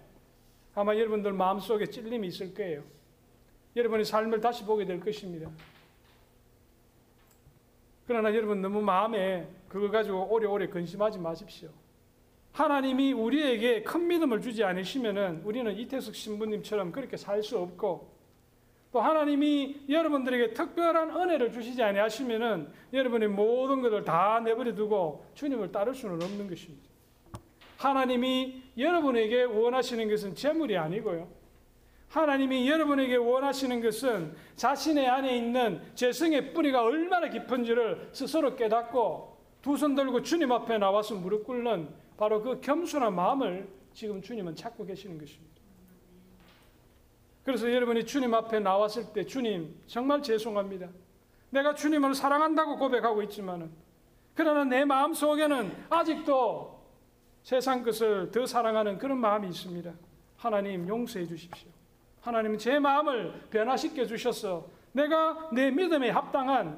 아마 0.73 0.95
여러분들 0.95 1.33
마음속에 1.33 1.85
찔림이 1.85 2.27
있을 2.27 2.53
거예요. 2.53 2.83
여러분의 3.75 4.05
삶을 4.05 4.41
다시 4.41 4.65
보게 4.65 4.85
될 4.85 4.99
것입니다. 4.99 5.49
그러나 8.07 8.33
여러분 8.33 8.61
너무 8.61 8.81
마음에 8.81 9.47
그거 9.67 9.91
가지고 9.91 10.27
오래오래 10.31 10.67
근심하지 10.67 11.19
마십시오. 11.19 11.69
하나님이 12.53 13.13
우리에게 13.13 13.83
큰 13.83 14.07
믿음을 14.07 14.41
주지 14.41 14.63
않으시면은 14.63 15.41
우리는 15.43 15.77
이태석 15.77 16.15
신부님처럼 16.15 16.91
그렇게 16.91 17.17
살 17.17 17.43
수 17.43 17.59
없고 17.59 18.17
또 18.91 19.01
하나님이 19.01 19.81
여러분들에게 19.89 20.53
특별한 20.53 21.11
은혜를 21.11 21.51
주시지 21.51 21.83
아니하시면은 21.83 22.69
여러분의 22.93 23.27
모든 23.27 23.81
것을 23.81 24.05
다 24.05 24.39
내버려 24.39 24.73
두고 24.73 25.25
주님을 25.35 25.71
따를 25.71 25.93
수는 25.93 26.15
없는 26.15 26.47
것입니다. 26.49 26.87
하나님이 27.77 28.63
여러분에게 28.77 29.43
원하시는 29.43 30.09
것은 30.09 30.33
재물이 30.33 30.77
아니고요. 30.77 31.27
하나님이 32.09 32.69
여러분에게 32.69 33.15
원하시는 33.17 33.81
것은 33.81 34.33
자신의 34.55 35.07
안에 35.07 35.37
있는 35.37 35.81
재성의 35.95 36.53
뿌리가 36.53 36.83
얼마나 36.83 37.29
깊은지를 37.29 38.09
스스로 38.13 38.55
깨닫고 38.55 39.37
두 39.61 39.75
손 39.75 39.95
들고 39.95 40.21
주님 40.21 40.51
앞에 40.51 40.77
나와서 40.77 41.15
무릎 41.15 41.43
꿇는 41.45 41.89
바로 42.15 42.41
그 42.41 42.61
겸손한 42.61 43.13
마음을 43.13 43.67
지금 43.93 44.21
주님은 44.21 44.55
찾고 44.55 44.85
계시는 44.85 45.17
것입니다. 45.17 45.57
그래서 47.43 47.71
여러분이 47.71 48.05
주님 48.05 48.33
앞에 48.33 48.59
나왔을 48.59 49.11
때 49.13 49.25
주님 49.25 49.75
정말 49.87 50.21
죄송합니다. 50.21 50.87
내가 51.49 51.73
주님을 51.73 52.13
사랑한다고 52.15 52.77
고백하고 52.77 53.21
있지만은 53.23 53.71
그러나 54.33 54.63
내 54.63 54.85
마음 54.85 55.13
속에는 55.13 55.85
아직도 55.89 56.77
세상 57.43 57.83
것을 57.83 58.31
더 58.31 58.45
사랑하는 58.45 58.97
그런 58.97 59.17
마음이 59.17 59.47
있습니다. 59.49 59.93
하나님 60.37 60.87
용서해 60.87 61.25
주십시오. 61.25 61.69
하나님 62.27 62.57
제 62.57 62.77
마음을 62.77 63.31
변화시켜 63.49 64.05
주셔서 64.05 64.67
내가 64.91 65.49
내 65.53 65.71
믿음에 65.71 66.09
합당한 66.09 66.77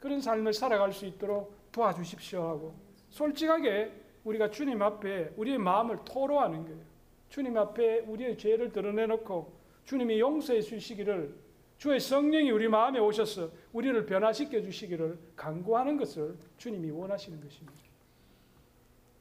그런 0.00 0.20
삶을 0.20 0.52
살아갈 0.52 0.92
수 0.92 1.06
있도록 1.06 1.54
도와주십시오 1.70 2.42
하고 2.42 2.74
솔직하게 3.10 3.92
우리가 4.24 4.50
주님 4.50 4.82
앞에 4.82 5.34
우리의 5.36 5.58
마음을 5.58 6.00
토로하는 6.04 6.64
거예요. 6.64 6.80
주님 7.28 7.56
앞에 7.56 8.00
우리의 8.00 8.36
죄를 8.36 8.72
드러내놓고 8.72 9.52
주님이 9.84 10.18
용서해 10.18 10.60
주시기를 10.60 11.36
주의 11.78 12.00
성령이 12.00 12.50
우리 12.50 12.66
마음에 12.66 12.98
오셔서 12.98 13.50
우리를 13.72 14.06
변화시켜 14.06 14.60
주시기를 14.60 15.16
간구하는 15.36 15.98
것을 15.98 16.36
주님이 16.58 16.90
원하시는 16.90 17.40
것입니다. 17.40 17.78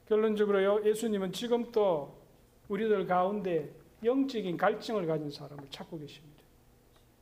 결론적으로요, 0.08 0.84
예수님은 0.84 1.32
지금 1.32 1.72
또 1.72 2.18
우리들 2.70 3.06
가운데 3.06 3.72
영적인 4.04 4.58
갈증을 4.58 5.06
가진 5.08 5.30
사람을 5.30 5.66
찾고 5.70 6.00
계십니다. 6.00 6.40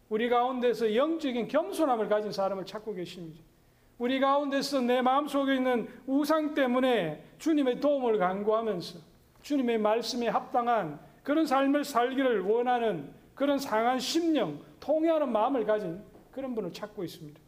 우리 0.10 0.30
가운데서 0.30 0.96
영적인 0.96 1.48
겸손함을 1.48 2.08
가진 2.08 2.32
사람을 2.32 2.66
찾고 2.66 2.94
계십니다. 2.94 3.42
우리 3.98 4.20
가운데서 4.20 4.82
내 4.82 5.02
마음속에 5.02 5.56
있는 5.56 5.88
우상 6.06 6.54
때문에 6.54 7.24
주님의 7.40 7.80
도움을 7.80 8.20
간구하면서 8.20 9.00
주님의 9.42 9.80
말씀에 9.80 10.28
합당한 10.28 11.00
그런 11.24 11.46
삶을 11.46 11.84
살기를 11.84 12.42
원하는 12.42 13.12
그런 13.34 13.58
상한 13.58 14.00
심령, 14.00 14.60
통해하는 14.80 15.32
마음을 15.32 15.66
가진 15.66 16.02
그런 16.32 16.56
분을 16.56 16.72
찾고 16.72 17.04
있습니다. 17.04 17.40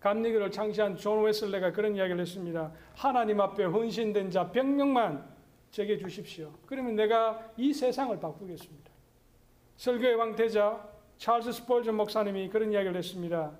감리교를 0.00 0.50
창시한 0.50 0.96
존 0.96 1.24
웨슬레가 1.24 1.72
그런 1.72 1.96
이야기를 1.96 2.20
했습니다. 2.20 2.72
하나님 2.94 3.40
앞에 3.40 3.64
헌신된 3.64 4.30
자 4.30 4.50
100명만 4.52 5.24
제게 5.70 5.98
주십시오. 5.98 6.52
그러면 6.66 6.96
내가 6.96 7.52
이 7.56 7.72
세상을 7.72 8.18
바꾸겠습니다. 8.18 8.90
설교의 9.76 10.14
왕태자 10.14 10.88
찰스 11.18 11.52
스펄전 11.52 11.96
목사님이 11.96 12.48
그런 12.48 12.72
이야기를 12.72 12.96
했습니다. 12.96 13.52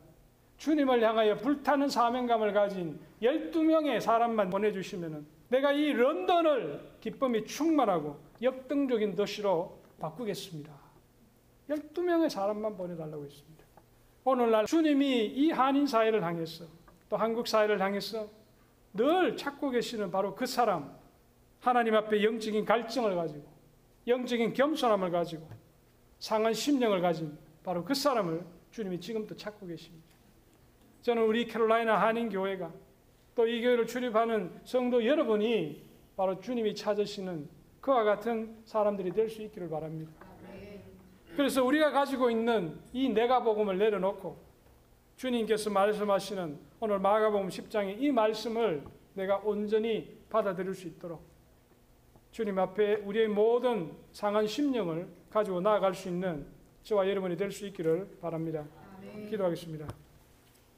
주님을 0.56 1.02
향하여 1.02 1.36
불타는 1.36 1.88
사명감을 1.88 2.52
가진 2.52 2.98
12명의 3.22 4.00
사람만 4.00 4.50
보내주시면 4.50 5.26
내가 5.48 5.72
이 5.72 5.92
런던을 5.92 6.96
기쁨이 7.00 7.44
충만하고 7.46 8.18
역동적인 8.42 9.14
도시로 9.14 9.78
바꾸겠습니다. 10.00 10.72
12명의 11.70 12.28
사람만 12.28 12.76
보내달라고 12.76 13.24
했습니다. 13.24 13.64
오늘날 14.24 14.66
주님이 14.66 15.26
이 15.26 15.50
한인 15.50 15.86
사회를 15.86 16.22
향해서 16.22 16.64
또 17.08 17.16
한국 17.16 17.46
사회를 17.46 17.80
향해서 17.80 18.28
늘 18.94 19.36
찾고 19.36 19.70
계시는 19.70 20.10
바로 20.10 20.34
그 20.34 20.44
사람, 20.46 20.97
하나님 21.60 21.94
앞에 21.94 22.22
영적인 22.22 22.64
갈증을 22.64 23.14
가지고 23.14 23.44
영적인 24.06 24.52
겸손함을 24.52 25.10
가지고 25.10 25.48
상한 26.18 26.52
심령을 26.54 27.00
가진 27.00 27.36
바로 27.62 27.84
그 27.84 27.94
사람을 27.94 28.44
주님이 28.70 29.00
지금도 29.00 29.36
찾고 29.36 29.66
계십니다. 29.66 30.06
저는 31.02 31.22
우리 31.24 31.46
캐롤라이나 31.46 32.00
한인교회가 32.00 32.72
또 33.34 33.46
이 33.46 33.60
교회를 33.62 33.86
출입하는 33.86 34.60
성도 34.64 35.04
여러분이 35.06 35.84
바로 36.16 36.40
주님이 36.40 36.74
찾으시는 36.74 37.48
그와 37.80 38.02
같은 38.02 38.56
사람들이 38.64 39.12
될 39.12 39.28
수 39.30 39.42
있기를 39.42 39.68
바랍니다. 39.68 40.10
그래서 41.36 41.64
우리가 41.64 41.92
가지고 41.92 42.30
있는 42.30 42.80
이 42.92 43.08
내가 43.08 43.42
복음을 43.44 43.78
내려놓고 43.78 44.36
주님께서 45.16 45.70
말씀하시는 45.70 46.58
오늘 46.80 46.98
마가복음 46.98 47.48
10장의 47.48 48.00
이 48.02 48.10
말씀을 48.10 48.82
내가 49.14 49.36
온전히 49.38 50.18
받아들일 50.30 50.74
수 50.74 50.88
있도록 50.88 51.22
주님 52.30 52.58
앞에 52.58 52.96
우리의 52.96 53.28
모든 53.28 53.92
상한 54.12 54.46
심령을 54.46 55.08
가지고 55.30 55.60
나아갈 55.60 55.94
수 55.94 56.08
있는 56.08 56.46
저와 56.82 57.08
여러분이 57.08 57.36
될 57.36 57.50
수 57.50 57.66
있기를 57.66 58.18
바랍니다. 58.20 58.64
기도하겠습니다. 59.30 59.86